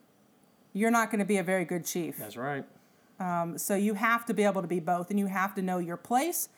[0.72, 2.16] you're not going to be a very good chief.
[2.16, 2.64] That's right.
[3.20, 5.78] Um, so you have to be able to be both, and you have to know
[5.78, 6.48] your place,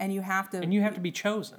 [0.00, 0.58] and you have to.
[0.58, 1.58] And you have to be chosen.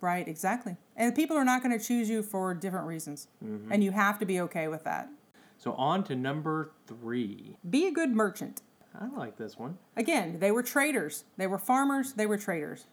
[0.00, 0.76] right, exactly.
[0.96, 3.72] And people are not going to choose you for different reasons, Mm-hmm.
[3.72, 5.08] and you have to be okay with that.
[5.56, 7.56] So on to number three.
[7.68, 8.62] Be a good merchant.
[9.00, 9.78] I like this one.
[9.96, 11.24] Again, they were traders.
[11.36, 12.12] They were farmers.
[12.12, 12.86] They were traders.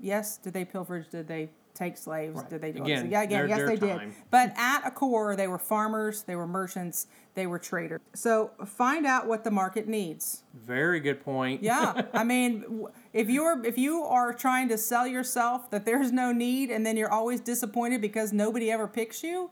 [0.00, 1.10] Yes, did they pilferage?
[1.10, 2.36] Did they take slaves?
[2.36, 2.50] Right.
[2.50, 3.12] Did they do Again, this?
[3.12, 4.08] Yeah, again, their- yes, their they time.
[4.10, 4.18] did.
[4.30, 6.22] But at a core, they were farmers.
[6.24, 7.06] They were merchants.
[7.34, 8.00] They were traders.
[8.14, 10.42] So find out what the market needs.
[10.66, 11.62] Very good point.
[11.62, 16.32] Yeah, I mean, if you're if you are trying to sell yourself that there's no
[16.32, 19.50] need, and then you're always disappointed because nobody ever picks you,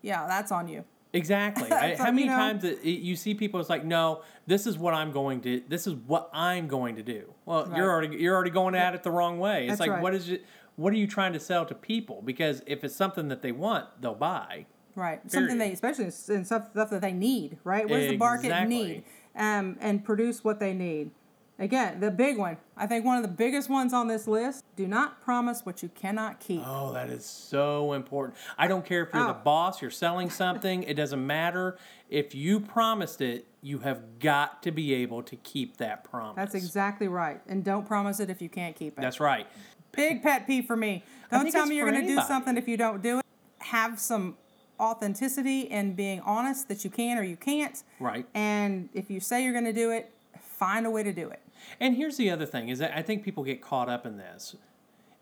[0.00, 0.84] yeah, that's on you.
[1.14, 1.70] Exactly.
[1.72, 3.60] I, how many you know- times it, it- you see people?
[3.60, 5.62] It's like, no, this is what I'm going to.
[5.68, 7.34] This is what I'm going to do.
[7.44, 7.76] Well, Right.
[7.76, 9.64] you're already you're already going at it the wrong way.
[9.64, 10.02] It's That's like, right.
[10.02, 10.46] what is it?
[10.82, 12.22] What are you trying to sell to people?
[12.24, 14.66] Because if it's something that they want, they'll buy.
[14.96, 15.20] Right.
[15.30, 17.88] Something they, especially in stuff, stuff that they need, right?
[17.88, 18.76] What does the market Exactly.
[18.84, 19.04] need?
[19.36, 21.12] Um, and produce what they need.
[21.58, 22.56] Again, the big one.
[22.76, 25.88] I think one of the biggest ones on this list do not promise what you
[25.90, 26.62] cannot keep.
[26.66, 28.36] Oh, that is so important.
[28.58, 29.42] I don't care if you're the Oh.
[29.44, 31.78] boss, you're selling something, it doesn't matter.
[32.10, 36.34] If you promised it, you have got to be able to keep that promise.
[36.36, 37.40] That's exactly right.
[37.46, 39.00] And don't promise it if you can't keep it.
[39.00, 39.46] That's right.
[39.92, 41.04] Big pet peeve for me.
[41.30, 43.24] Don't tell me you're going to do something if you don't do it.
[43.58, 44.36] Have some
[44.80, 47.82] authenticity and being honest that you can or you can't.
[48.00, 48.26] Right.
[48.34, 51.40] And if you say you're going to do it, find a way to do it.
[51.80, 54.56] And here's the other thing: is that I think people get caught up in this.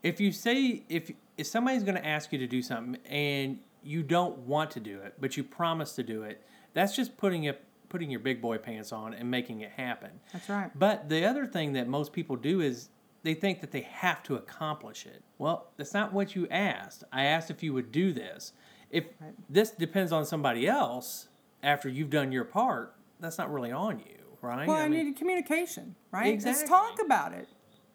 [0.03, 4.03] If you say if if somebody's going to ask you to do something and you
[4.03, 6.43] don't want to do it, but you promise to do it,
[6.75, 10.11] that's just putting it putting your big boy pants on and making it happen.
[10.33, 10.71] That's right.
[10.75, 12.89] But the other thing that most people do is
[13.23, 15.23] they think that they have to accomplish it.
[15.39, 17.05] Well, that's not what you asked.
[17.13, 18.53] I asked if you would do this.
[18.91, 19.35] If Right.
[19.49, 21.29] this depends on somebody else
[21.63, 24.67] after you've done your part, that's not really on you, right?
[24.67, 26.33] Well, I I, mean- needed communication, right?
[26.33, 26.69] Let's Exactly.
[26.69, 27.49] talk about it.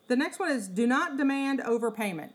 [0.08, 2.32] The next one is do not demand overpayment.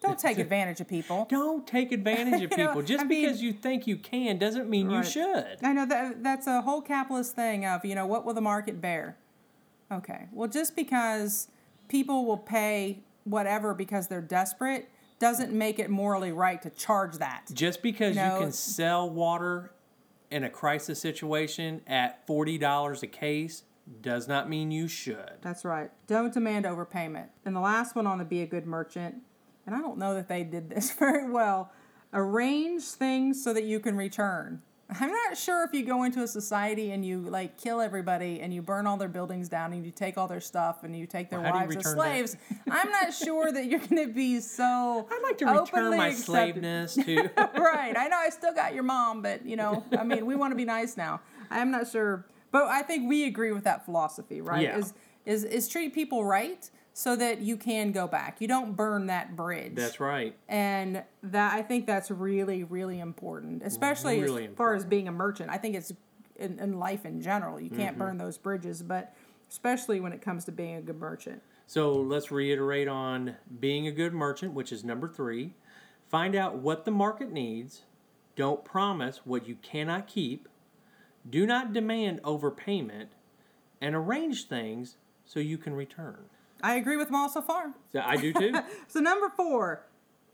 [0.00, 1.26] Don't take advantage of people.
[1.28, 2.82] Don't take advantage of You know, people.
[2.82, 5.58] Just I mean- because you think you can doesn't mean you should.
[5.62, 8.80] I know that that's a whole capitalist thing of, you know, what will the market
[8.80, 9.16] bear?
[9.90, 10.28] Okay.
[10.32, 11.48] Well, just because
[11.92, 17.44] people will pay whatever because they're desperate doesn't make it morally right to charge that.
[17.52, 19.72] Just because You know- you can sell water
[20.30, 23.64] in a crisis situation at $40 a case
[24.00, 25.32] does not mean you should.
[25.42, 25.90] That's right.
[26.06, 27.26] Don't demand overpayment.
[27.44, 29.16] And the last one on the be a good merchant,
[29.66, 31.70] and I don't know that they did this very well.
[32.14, 34.62] Arrange things so that you can return.
[35.00, 38.52] I'm not sure if you go into a society and you like kill everybody and
[38.52, 41.30] you burn all their buildings down and you take all their stuff and you take
[41.30, 42.36] their Well, how do you wives as slaves.
[42.70, 45.06] I'm not sure that you're going to be so.
[45.10, 46.62] I'd like to return openly my accepted.
[46.62, 47.30] slaveness to.
[47.60, 47.96] right.
[47.96, 50.56] I know I still got your mom, but you know, I mean, we want to
[50.56, 51.20] be nice now.
[51.50, 54.62] I'm not sure, but I think we agree with that philosophy, right?
[54.62, 54.78] Yeah.
[54.78, 58.40] Is is is treat people right so that you can go back.
[58.40, 59.74] You don't burn that bridge.
[59.74, 60.36] That's right.
[60.48, 65.12] And that I think that's really really important, especially Really as far as being a
[65.12, 65.50] merchant.
[65.50, 65.92] I think it's
[66.36, 67.60] in, in life in general.
[67.60, 67.98] You can't mm-hmm.
[67.98, 69.14] burn those bridges, but
[69.48, 71.42] especially when it comes to being a good merchant.
[71.66, 75.54] So let's reiterate on being a good merchant, which is number three.
[76.08, 77.82] Find out what the market needs.
[78.36, 80.48] Don't promise what you cannot keep.
[81.28, 83.08] Do not demand overpayment.
[83.80, 86.26] And arrange things so you can return.
[86.62, 87.72] I agree with them all so far.
[87.92, 88.52] Yeah, I do too.
[88.88, 89.84] So number four,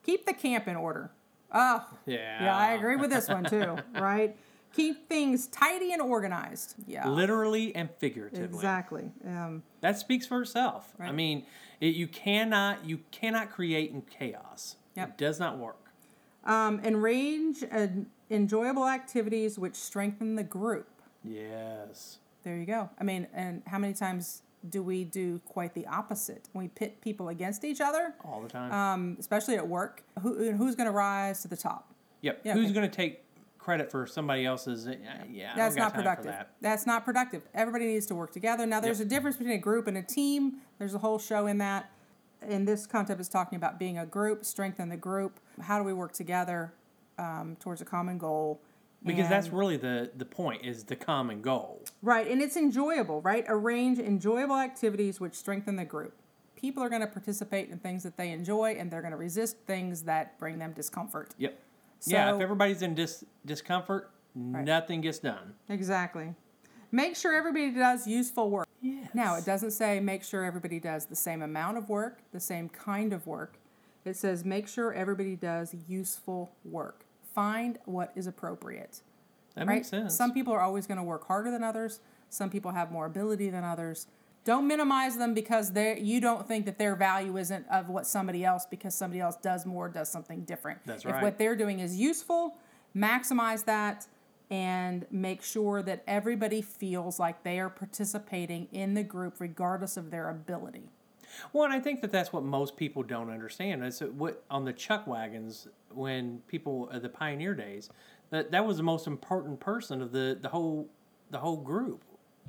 [0.03, 1.11] keep the camp in order.
[1.53, 2.45] Oh, yeah.
[2.45, 4.37] Yeah, I agree with this one too, right?
[4.75, 6.75] Keep things tidy and organized.
[6.87, 7.09] Yeah.
[7.09, 8.45] Literally and figuratively.
[8.45, 9.11] Exactly.
[9.27, 10.93] Um, That speaks for itself.
[11.01, 11.45] I mean,
[11.81, 14.77] it, you cannot you cannot create in chaos.
[14.97, 15.09] Yep.
[15.11, 15.79] It does not work.
[16.45, 17.87] um, enrage uh,
[18.31, 20.89] enjoyable activities which strengthen the group.
[21.25, 22.19] Yes.
[22.43, 22.91] There you go.
[23.01, 26.49] I mean, and how many times do we do quite the opposite?
[26.55, 28.73] We pit people against each other, All the time.
[28.73, 30.03] um, especially at work.
[30.23, 31.93] Who, who's going to rise to the top?
[32.21, 32.41] yep.
[32.45, 32.75] yeah, Who's okay.
[32.75, 33.23] going to take
[33.59, 34.87] credit for somebody else's?
[34.87, 34.95] Uh,
[35.31, 35.55] yeah.
[35.57, 36.27] That's not productive.
[36.33, 36.51] that.
[36.61, 37.43] That's not productive.
[37.55, 38.67] Everybody needs to work together.
[38.67, 39.07] Now, there's Yep.
[39.07, 40.59] a difference between a group and a team.
[40.79, 41.91] There's a whole show in that.
[42.41, 45.41] And this concept is talking about being a group, strengthen the group.
[45.61, 46.73] How do we work together
[47.19, 48.61] um, towards a common goal?
[49.05, 51.85] Because that's really the the point is the common goal.
[52.03, 53.45] right, and it's enjoyable, right?
[53.49, 56.15] Arrange enjoyable activities which strengthen the group.
[56.57, 59.57] People are going to participate in things that they enjoy, and they're going to resist
[59.67, 61.33] things that bring them discomfort.
[61.39, 61.57] Yep.
[62.07, 62.35] yeah.
[62.35, 65.55] If everybody's in dis- discomfort, nothing gets done.
[65.69, 66.35] Exactly.
[66.91, 68.67] Make sure everybody does useful work.
[68.81, 69.11] Yes.
[69.15, 72.69] Now, it doesn't say make sure everybody does the same amount of work, the same
[72.69, 73.59] kind of work.
[74.05, 77.05] It says make sure everybody does useful work.
[77.39, 79.01] Find what is appropriate.
[79.55, 79.77] that right?
[79.77, 80.13] makes sense.
[80.17, 82.01] Some people are always going to work harder than others.
[82.31, 84.09] Some people have more ability than others.
[84.45, 88.45] Don't minimize them because they you don't think that their value isn't of what somebody
[88.45, 90.81] else because somebody else does more, does something different.
[90.85, 91.15] That's right.
[91.15, 92.57] If what they're doing is useful,
[92.97, 94.09] maximize that
[94.51, 100.11] and make sure that everybody feels like they are participating in the group regardless of
[100.11, 100.91] their ability.
[101.53, 103.85] Well, and I think that that's what most people don't understand.
[103.85, 107.91] Is what on the chuck wagons when people uh, the pioneer days
[108.31, 110.89] that that was the most important person of the the whole
[111.31, 112.05] the whole group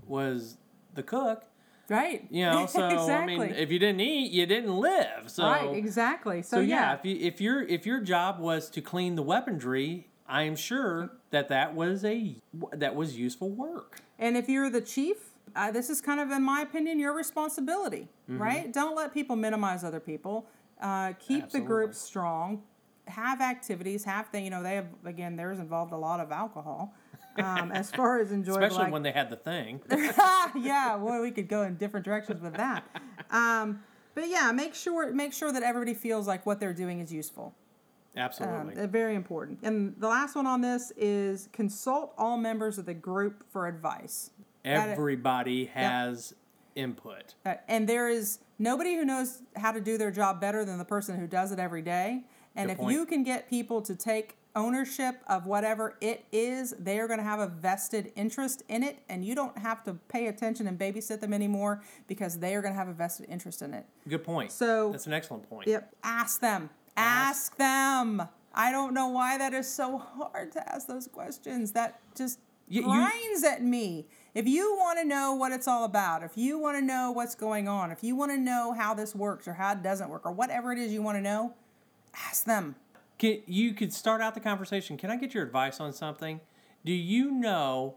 [0.08, 0.58] was
[0.94, 1.46] the cook.
[1.88, 2.28] Right.
[2.30, 3.36] You know, so exactly.
[3.36, 5.24] I mean, if you didn't eat, you didn't live.
[5.28, 6.44] So right, exactly.
[6.44, 6.76] So, so yeah.
[6.76, 11.12] yeah, if you, if your if your job was to clean the weaponry, I'm sure
[11.32, 12.36] that that was a
[12.74, 14.02] that was useful work.
[14.20, 18.08] And if you're the chief, uh, this is kind of, in my opinion, your responsibility,
[18.30, 18.42] Mm-hmm.
[18.42, 18.74] right?
[18.74, 20.46] Don't let people minimize other people.
[20.82, 22.62] Uh, keep the group strong.
[23.08, 24.04] Have activities.
[24.04, 25.36] Have the, you know, they have again.
[25.36, 26.94] Theirs involved a lot of alcohol.
[27.38, 29.82] Um, as far as enjoyable, Especially ac- when they had the thing.
[30.56, 32.84] yeah, well, we could go in different directions with that.
[33.32, 33.82] Um,
[34.16, 37.54] but yeah, make sure make sure that everybody feels like what they're doing is useful.
[38.16, 38.76] Um, Absolutely.
[38.76, 39.60] they're very important.
[39.64, 44.32] And the last one on this is consult all members of the group for advice.
[44.66, 46.34] Everybody has
[46.76, 47.36] input.
[47.46, 50.86] Uh, and there is nobody who knows how to do their job better than the
[50.86, 52.24] person who does it every day.
[52.56, 52.94] And Good if point.
[52.94, 56.74] you can get people to take ownership of whatever it is.
[56.80, 59.94] They are going to have a vested interest in it, and you don't have to
[60.08, 63.62] pay attention and babysit them anymore because they are going to have a vested interest
[63.62, 63.86] in it.
[64.08, 64.52] Good point.
[64.52, 65.68] So- that's an excellent point.
[65.68, 65.96] Yep.
[66.04, 66.70] Ask them.
[66.98, 68.24] Ask, them.
[68.54, 71.72] I don't know why that is so hard to ask those questions.
[71.72, 74.08] That just You- you- at me.
[74.36, 77.36] If you want to know what it's all about, if you want to know what's
[77.36, 80.26] going on, if you want to know how this works or how it doesn't work
[80.26, 81.54] or whatever it is you want to know,
[82.14, 82.76] ask them.
[83.18, 84.98] Can, you could start out the conversation.
[84.98, 86.40] Can I get your advice on something?
[86.86, 87.96] Do you know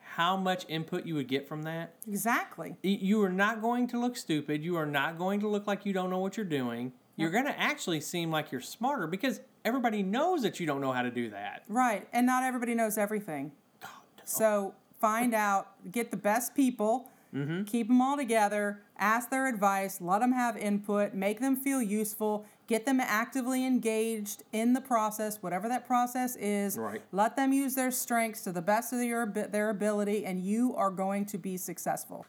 [0.00, 1.94] how much input you would get from that?
[2.06, 2.76] Exactly.
[2.82, 4.62] You are not going to look stupid.
[4.62, 6.92] You are not going to look like you don't know what you're doing.
[7.16, 10.92] You're going to actually seem like you're smarter because everybody knows that you don't know
[10.92, 11.64] how to do that.
[11.68, 12.08] Right.
[12.12, 13.52] And not everybody knows everything.
[13.80, 13.90] God,
[14.24, 17.64] So find out, get the best people, mm-hmm.
[17.64, 22.46] keep them all together, ask their advice, let them have input, make them feel useful,
[22.68, 26.78] get them actively engaged in the process, whatever that process is.
[26.78, 27.02] Right.
[27.10, 30.90] Let them use their strengths to the best of their, their ability, and you are
[30.90, 32.24] going to be successful.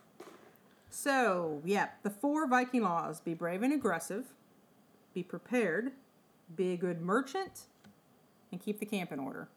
[0.90, 4.26] So, yeah, the four Viking laws be brave and aggressive,
[5.14, 5.92] be prepared,
[6.56, 7.68] be a good merchant,
[8.52, 9.48] and keep the camp in order.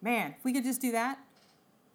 [0.00, 1.18] Man, if we could just do that.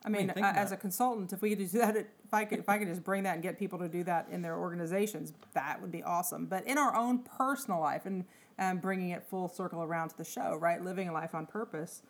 [0.06, 2.60] I mean, uh, about as a consultant, if we could do that, if I could,
[2.60, 5.34] if I could just bring that and get people to do that in their organizations,
[5.54, 6.45] that would be awesome.
[6.45, 8.26] But in our own personal life, and
[8.60, 10.82] um, bringing it full circle around to the show, right?
[10.82, 12.01] Living a life on purpose.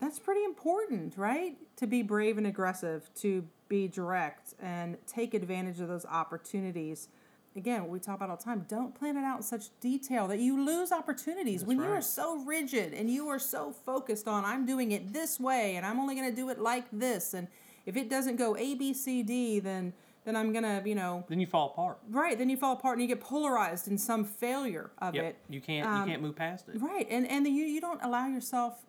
[0.00, 1.56] That's pretty important, right?
[1.76, 7.08] To be brave and aggressive, to be direct and take advantage of those opportunities.
[7.56, 10.28] Again, what we talk about all the time, don't plan it out in such detail
[10.28, 14.44] that you lose opportunities when you are so rigid and you are so focused on,
[14.44, 17.32] I'm doing it this way and I'm only going to do it like this.
[17.32, 17.48] And
[17.86, 19.92] if it doesn't go A, B, C, D, then
[20.26, 21.98] then I'm gonna, you know, Then you fall apart.
[22.10, 22.36] right.
[22.36, 25.24] Then you fall apart and you get polarized in some failure of Yep.
[25.24, 25.36] it.
[25.48, 26.82] You can't Um, you can't move past it.
[26.82, 28.82] Right, and and the, you you don't allow yourself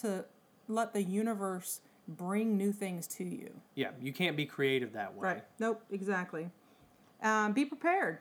[0.00, 0.24] to
[0.68, 3.60] let the universe bring new things to you.
[3.74, 5.22] Yeah, you can't be creative that way.
[5.28, 5.44] Right.
[5.58, 5.82] Nope.
[5.90, 6.48] Exactly.
[7.22, 8.18] Um, be prepared.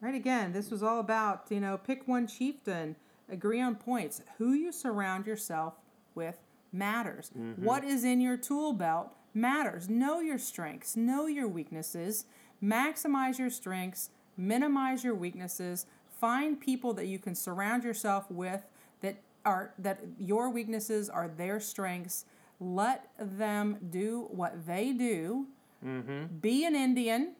[0.00, 0.14] Right.
[0.14, 2.96] Again, this was all about you know pick one chieftain,
[3.28, 4.22] agree on points.
[4.38, 5.74] Who you surround yourself
[6.14, 6.38] with
[6.72, 7.30] matters.
[7.56, 9.88] What is in your tool belt matters.
[9.88, 10.96] Know your strengths.
[10.96, 12.24] Know your weaknesses.
[12.62, 14.10] Maximize your strengths.
[14.36, 15.86] Minimize your weaknesses.
[16.20, 18.62] Find people that you can surround yourself with
[19.00, 22.24] that are that your weaknesses are their strengths.
[22.58, 25.46] Let them do what they do
[26.40, 27.32] be an Indian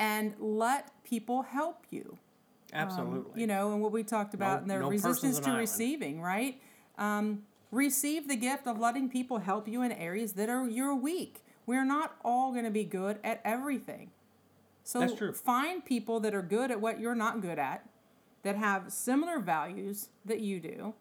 [0.00, 2.16] and let people help you.
[2.72, 3.40] Absolutely.
[3.40, 5.60] You know, and what we talked about No- in the no resistance an to island.
[5.60, 6.60] receiving, right?
[6.98, 11.44] Um, receive the gift of letting people help you in areas that are you're weak.
[11.66, 14.10] We're not all going to be good at everything.
[14.82, 15.32] So That's true.
[15.34, 17.86] find people that are good at what you're not good at,
[18.42, 20.94] that have similar values that you do,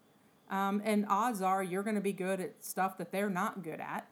[0.52, 3.80] um, and odds are you're going to be good at stuff that they're not good
[3.80, 4.08] at.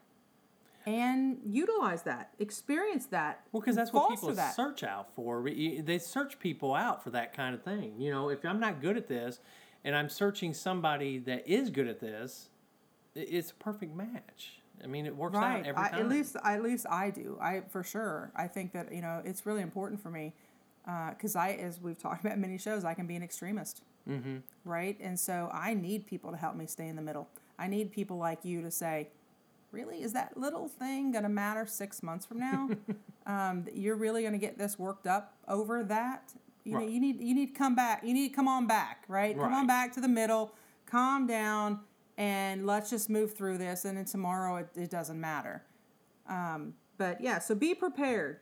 [0.88, 3.42] And utilize that, experience that.
[3.52, 5.42] Well, because that's what people search out for.
[5.44, 8.00] They search people out for that kind of thing.
[8.00, 9.40] You know, if I'm not good at this,
[9.84, 12.48] and I'm searching somebody that is good at this,
[13.14, 14.60] it's a perfect match.
[14.82, 16.00] I mean, it works out right every I, time.
[16.00, 19.44] at least at least i do i for sure i think that you know it's
[19.44, 20.34] really important for me
[21.10, 24.36] because i as we've talked about in many shows i can be an extremist mm-hmm.
[24.64, 27.28] right and so i need people to help me stay in the middle
[27.58, 29.08] i need people like you to say
[29.70, 30.02] really?
[30.02, 32.70] Is that little thing going to matter six months from now?
[33.26, 36.32] Um, you're really going to get this worked up over that?
[36.64, 39.04] You know you need you need to come back you need to come on back
[39.06, 39.38] right?
[39.38, 40.54] Come on back to the middle
[40.86, 41.80] calm down
[42.16, 45.62] and let's just move through this and then tomorrow it, it doesn't matter.
[46.26, 48.38] Um, but yeah so be prepared.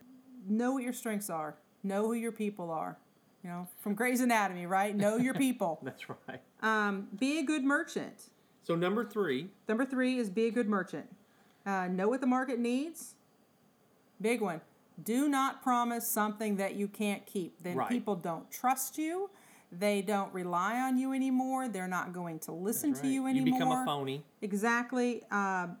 [0.47, 1.57] Know what your strengths are.
[1.83, 2.97] Know who your people are.
[3.43, 4.95] You know from Grey's Anatomy right?
[4.95, 5.79] Know your people.
[5.83, 6.39] That's right.
[6.61, 8.29] um, be a good merchant.
[8.63, 11.07] So number three, Number three is be a good merchant.
[11.67, 13.15] Uh, know what the market needs.
[14.21, 14.61] Big one.
[15.03, 17.61] Do not promise something that you can't keep.
[17.61, 17.89] Then Right.
[17.89, 19.29] people don't trust you.
[19.71, 21.67] They don't rely on you anymore.
[21.67, 23.47] They're not going to listen That's to you anymore.
[23.47, 24.23] You become a phony.
[24.41, 25.23] Exactly.
[25.29, 25.77] Um,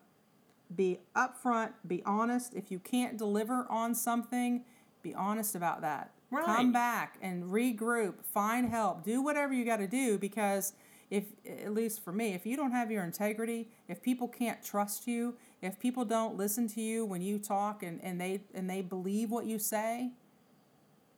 [0.75, 1.71] be upfront.
[1.87, 2.53] Be honest.
[2.53, 4.65] If you can't deliver on something,
[5.01, 6.11] be honest about that.
[6.29, 6.45] Right.
[6.45, 8.25] Come back and regroup.
[8.25, 9.03] Find help.
[9.03, 10.73] Do whatever you got to do because
[11.09, 15.07] if, at least for me, if you don't have your integrity, if people can't trust
[15.07, 18.81] you, if people don't listen to you when you talk and, and they and they
[18.81, 20.11] believe what you say,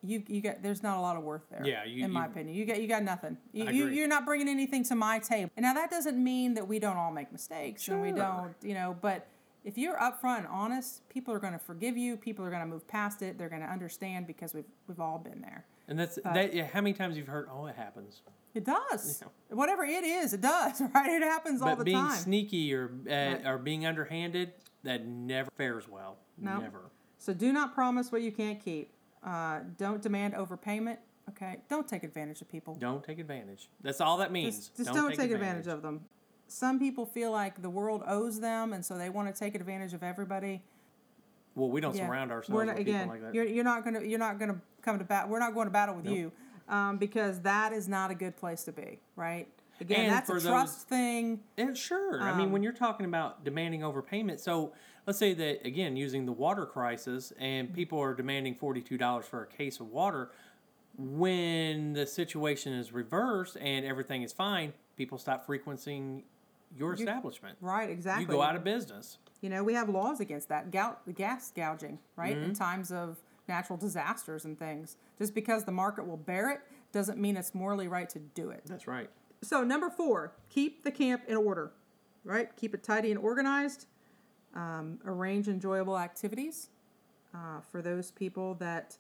[0.02, 1.62] you you got there's not a lot of worth there.
[1.66, 3.38] Yeah, you- in my you- opinion, you got you got nothing.
[3.52, 3.98] You, I you agree.
[3.98, 5.52] you're not bringing anything to my table.
[5.58, 8.74] And now that doesn't mean that we don't all make mistakes and we don't, you
[8.74, 9.28] know, but
[9.66, 12.16] if you're upfront and honest, people are going to forgive you.
[12.16, 13.38] People are going to move past it.
[13.38, 15.66] They're going to understand because we've we've all been there.
[15.90, 16.54] And that's that.
[16.54, 17.50] Yeah, how many times you've heard?
[17.52, 18.22] Oh, it happens.
[18.54, 19.22] It does.
[19.22, 19.56] Yeah.
[19.56, 20.82] Whatever it is, it does.
[20.94, 21.10] Right?
[21.12, 22.16] It happens all But the being time.
[22.18, 23.42] sneaky or uh, Right.
[23.46, 26.18] or being underhanded, that never fares well.
[26.38, 26.60] No.
[26.60, 26.92] Never.
[27.18, 28.92] So do not promise what you can't keep.
[29.24, 30.98] Uh, don't demand overpayment.
[31.30, 31.58] Okay.
[31.70, 32.76] Don't take advantage of people.
[32.76, 33.68] Don't take advantage.
[33.82, 34.58] That's all that means.
[34.58, 35.68] Just, just don't, take advantage.
[35.68, 36.02] of them.
[36.48, 39.94] Some people feel like the world owes them, and so they want to take advantage
[39.94, 40.64] of everybody.
[41.60, 42.08] Well, we don't Yeah.
[42.08, 43.36] surround ourselves We're with not, people like that.
[43.36, 45.28] You're, you're not gonna you're not gonna come to bat.
[45.30, 46.16] We're not going to battle with Nope.
[46.16, 46.32] you
[46.70, 49.00] um, because that is not a good place to be.
[49.18, 49.48] Right?
[49.82, 51.42] Again, And that's a trust those- thing.
[51.58, 52.22] Yeah, sure.
[52.22, 54.74] I mean, Um, when you're talking about demanding overpayment, so
[55.06, 59.44] let's say that again, using the water crisis, and people are demanding forty-two dollars for
[59.44, 60.32] a case of water.
[60.98, 66.24] When the situation is reversed and everything is fine, people stop frequenting
[66.78, 67.58] your establishment.
[67.62, 67.90] Right?
[67.90, 68.26] Exactly.
[68.26, 69.18] You go out of business.
[69.42, 70.72] You know, we have laws against that.
[70.72, 72.36] Gout, gas gouging, right?
[72.36, 72.50] Mm-hmm.
[72.50, 73.18] In times of
[73.48, 74.98] natural disasters and things.
[75.18, 76.62] Just because the market will bear it
[76.92, 78.64] doesn't mean it's morally right to do it.
[78.66, 79.10] That's right.
[79.42, 81.72] So, number four, keep the camp in order,
[82.24, 82.56] right?
[82.56, 83.88] Keep it tidy and organized.
[84.56, 86.70] Um, arrange enjoyable activities
[87.36, 88.98] uh, for those people that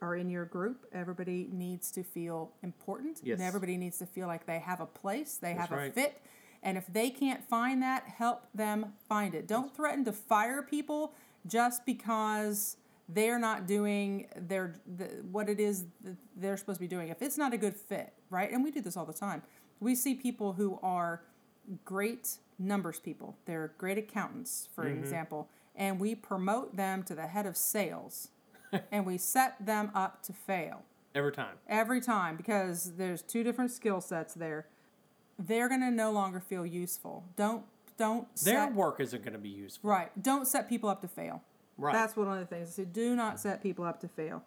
[0.00, 0.86] are in your group.
[0.92, 3.20] Everybody needs to feel important.
[3.22, 3.38] Yes.
[3.38, 6.20] And everybody needs to feel like they have a place, they That's have a fit.
[6.62, 9.46] And if they can't find that, help them find it.
[9.46, 11.12] Don't threaten to fire people
[11.46, 12.76] just because
[13.08, 17.08] they're not doing their the, what it is that they're supposed to be doing.
[17.08, 18.50] If it's not a good fit, right?
[18.50, 19.42] And we do this all the time.
[19.80, 21.22] We see people who are
[21.84, 23.36] great numbers people.
[23.46, 24.98] They're great accountants, for mm-hmm.
[24.98, 28.28] example, and we promote them to the head of sales,
[28.92, 30.82] and we set them up to fail
[31.14, 31.56] Every time.
[31.68, 34.66] every time because there's two different skill sets there.
[35.38, 37.24] They're going to no longer feel useful.
[37.36, 37.64] Don't
[37.96, 39.90] don't Their set, work isn't going to be useful.
[39.90, 40.10] right.
[40.22, 41.42] Don't set people up to fail.
[41.76, 41.92] Right.
[41.92, 42.74] That's one of the things.
[42.74, 44.44] So do not set people up to fail,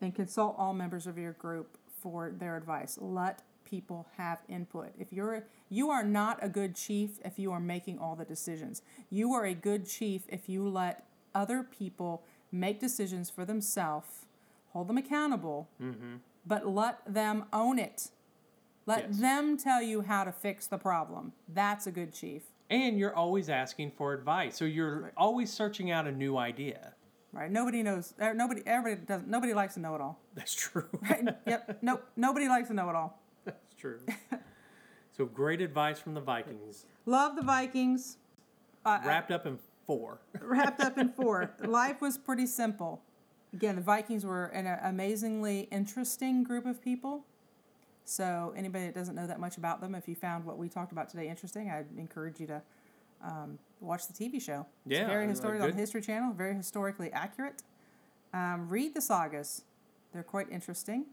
[0.00, 2.98] and consult all members of your group for their advice.
[3.00, 4.92] Let people have input.
[4.98, 8.82] If you're you are not a good chief if you are making all the decisions.
[9.08, 14.26] You are a good chief if you let other people make decisions for themselves,
[14.72, 16.16] hold them accountable, mm-hmm.
[16.44, 18.10] but let them own it.
[18.90, 19.18] Let Yes.
[19.20, 21.32] them tell you how to fix the problem.
[21.48, 22.42] That's a good chief.
[22.68, 24.56] And you're always asking for advice.
[24.56, 25.12] So you're Right.
[25.16, 26.94] always searching out a new idea.
[27.32, 27.50] Right?
[27.50, 28.14] Nobody knows.
[28.20, 28.62] er, Nobody.
[28.66, 29.28] Everybody doesn't.
[29.28, 30.18] Nobody likes to know it all.
[30.34, 30.88] That's true.
[31.02, 31.36] right?
[31.46, 31.78] yep.
[31.82, 32.04] Nope.
[32.16, 33.22] Nobody likes to know it all.
[33.44, 34.00] That's true.
[35.12, 36.86] so great advice from the Vikings.
[37.06, 38.18] Love the Vikings.
[38.84, 40.20] Uh, Wrapped up in four.
[40.40, 41.52] wrapped up in four.
[41.64, 43.02] Life was pretty simple.
[43.52, 47.24] Again, the Vikings were an amazingly interesting group of people.
[48.04, 50.92] So, anybody that doesn't know that much about them, if you found what we talked
[50.92, 52.62] about today interesting, I'd encourage you to
[53.22, 54.66] um, watch the TV show.
[54.86, 57.62] Yeah, it's very historical on the History Channel, very historically accurate.
[58.32, 59.62] Um, read the sagas;
[60.12, 61.04] they're quite interesting.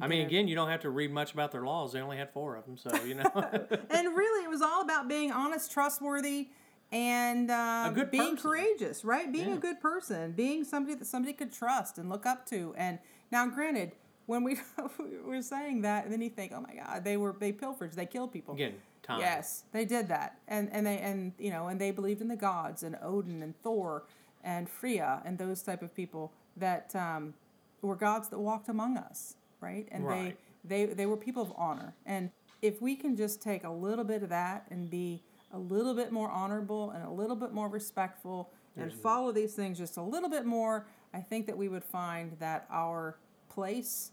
[0.00, 1.92] I mean, again, you don't have to read much about their laws.
[1.92, 3.24] They only had four of them, so you know.
[3.90, 6.48] and really, it was all about being honest, trustworthy,
[6.92, 8.50] and A good being person.
[8.50, 9.30] courageous, right?
[9.30, 9.56] Being Yeah.
[9.56, 12.74] a good person, being somebody that somebody could trust and look up to.
[12.78, 13.00] And
[13.30, 13.92] now, granted,
[14.26, 14.58] when we
[14.98, 17.92] we were saying that, and then you think, oh my God, they were they pilfered,
[17.94, 18.54] they killed people.
[18.54, 19.20] again, time.
[19.20, 22.36] Yes, they did that, and and they and you know, and they believed in the
[22.36, 24.04] gods and Odin and Thor
[24.44, 27.34] and Freya and those type of people that um,
[27.82, 29.86] were gods that walked among us, right?
[29.90, 30.36] And Right.
[30.64, 32.30] they they they were people of honor, and
[32.62, 35.22] if we can just take a little bit of that and be
[35.52, 39.78] a little bit more honorable and a little bit more respectful and follow these things
[39.78, 43.16] just a little bit more, I think that we would find that our
[43.48, 44.10] place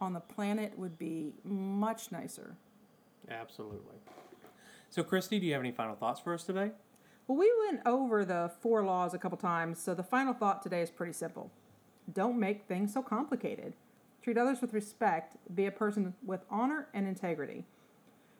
[0.00, 2.56] on the planet would be much nicer.
[3.30, 3.96] Absolutely.
[4.88, 6.72] So, Christy, do you have any final thoughts for us today?
[7.28, 10.82] Well, we went over the four laws a couple times, so the final thought today
[10.82, 11.52] is pretty simple.
[12.12, 13.74] Don't make things so complicated.
[14.22, 17.66] Treat others with respect, be a person with honor and integrity.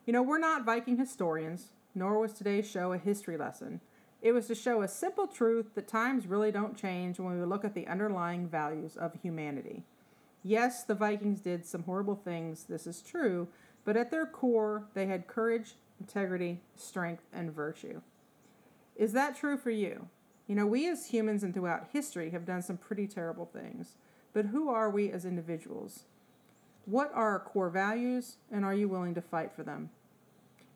[0.07, 3.81] You know, we're not Viking historians, nor was today's show a history lesson.
[4.21, 7.65] It was to show a simple truth that times really don't change when we look
[7.65, 9.85] at the underlying values of humanity.
[10.43, 13.49] Yes, the Vikings did some horrible things, this is true,
[13.85, 18.01] but at their core, they had courage, integrity, strength, and virtue.
[18.97, 20.09] Is that true for you?
[20.47, 23.97] You know, we as humans and throughout history have done some pretty terrible things,
[24.33, 26.05] but who are we as individuals?
[26.87, 29.91] What are our core values, and are you willing to fight for them?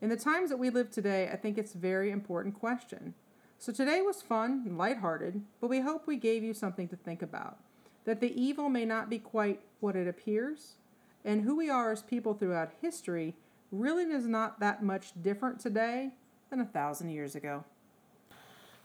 [0.01, 3.15] In the times that we live today, I think it's a very important question.
[3.59, 7.23] So today was fun and lighthearted, but we hope we gave you something to think
[7.23, 7.59] about.
[8.05, 10.75] That the evil may not be quite what it appears,
[11.25, 13.35] and who we are as people throughout history
[13.73, 16.11] really is not that much different today
[16.51, 17.65] than a thousand years ago.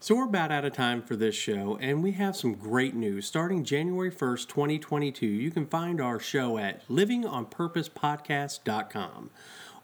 [0.02, 3.26] So we're about out of time for this show, and we have some great news.
[3.26, 9.30] Starting January 1st, 2022, you can find our show at livingonpurposepodcast.com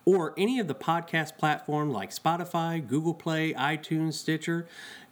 [0.06, 4.66] or any of the podcast platforms like Spotify, Google Play, iTunes, Stitcher.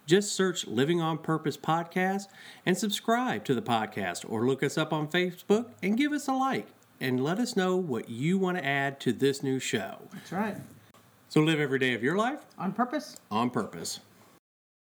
[0.05, 2.27] Just search Living on Purpose Podcast
[2.65, 6.33] and subscribe to the podcast or look us up on Facebook and give us a
[6.33, 6.67] like
[7.01, 9.97] and let us know what you want to add to this new show.
[10.13, 10.57] That's right.
[11.29, 13.17] So live every day of your life On purpose.
[13.31, 13.99] on purpose.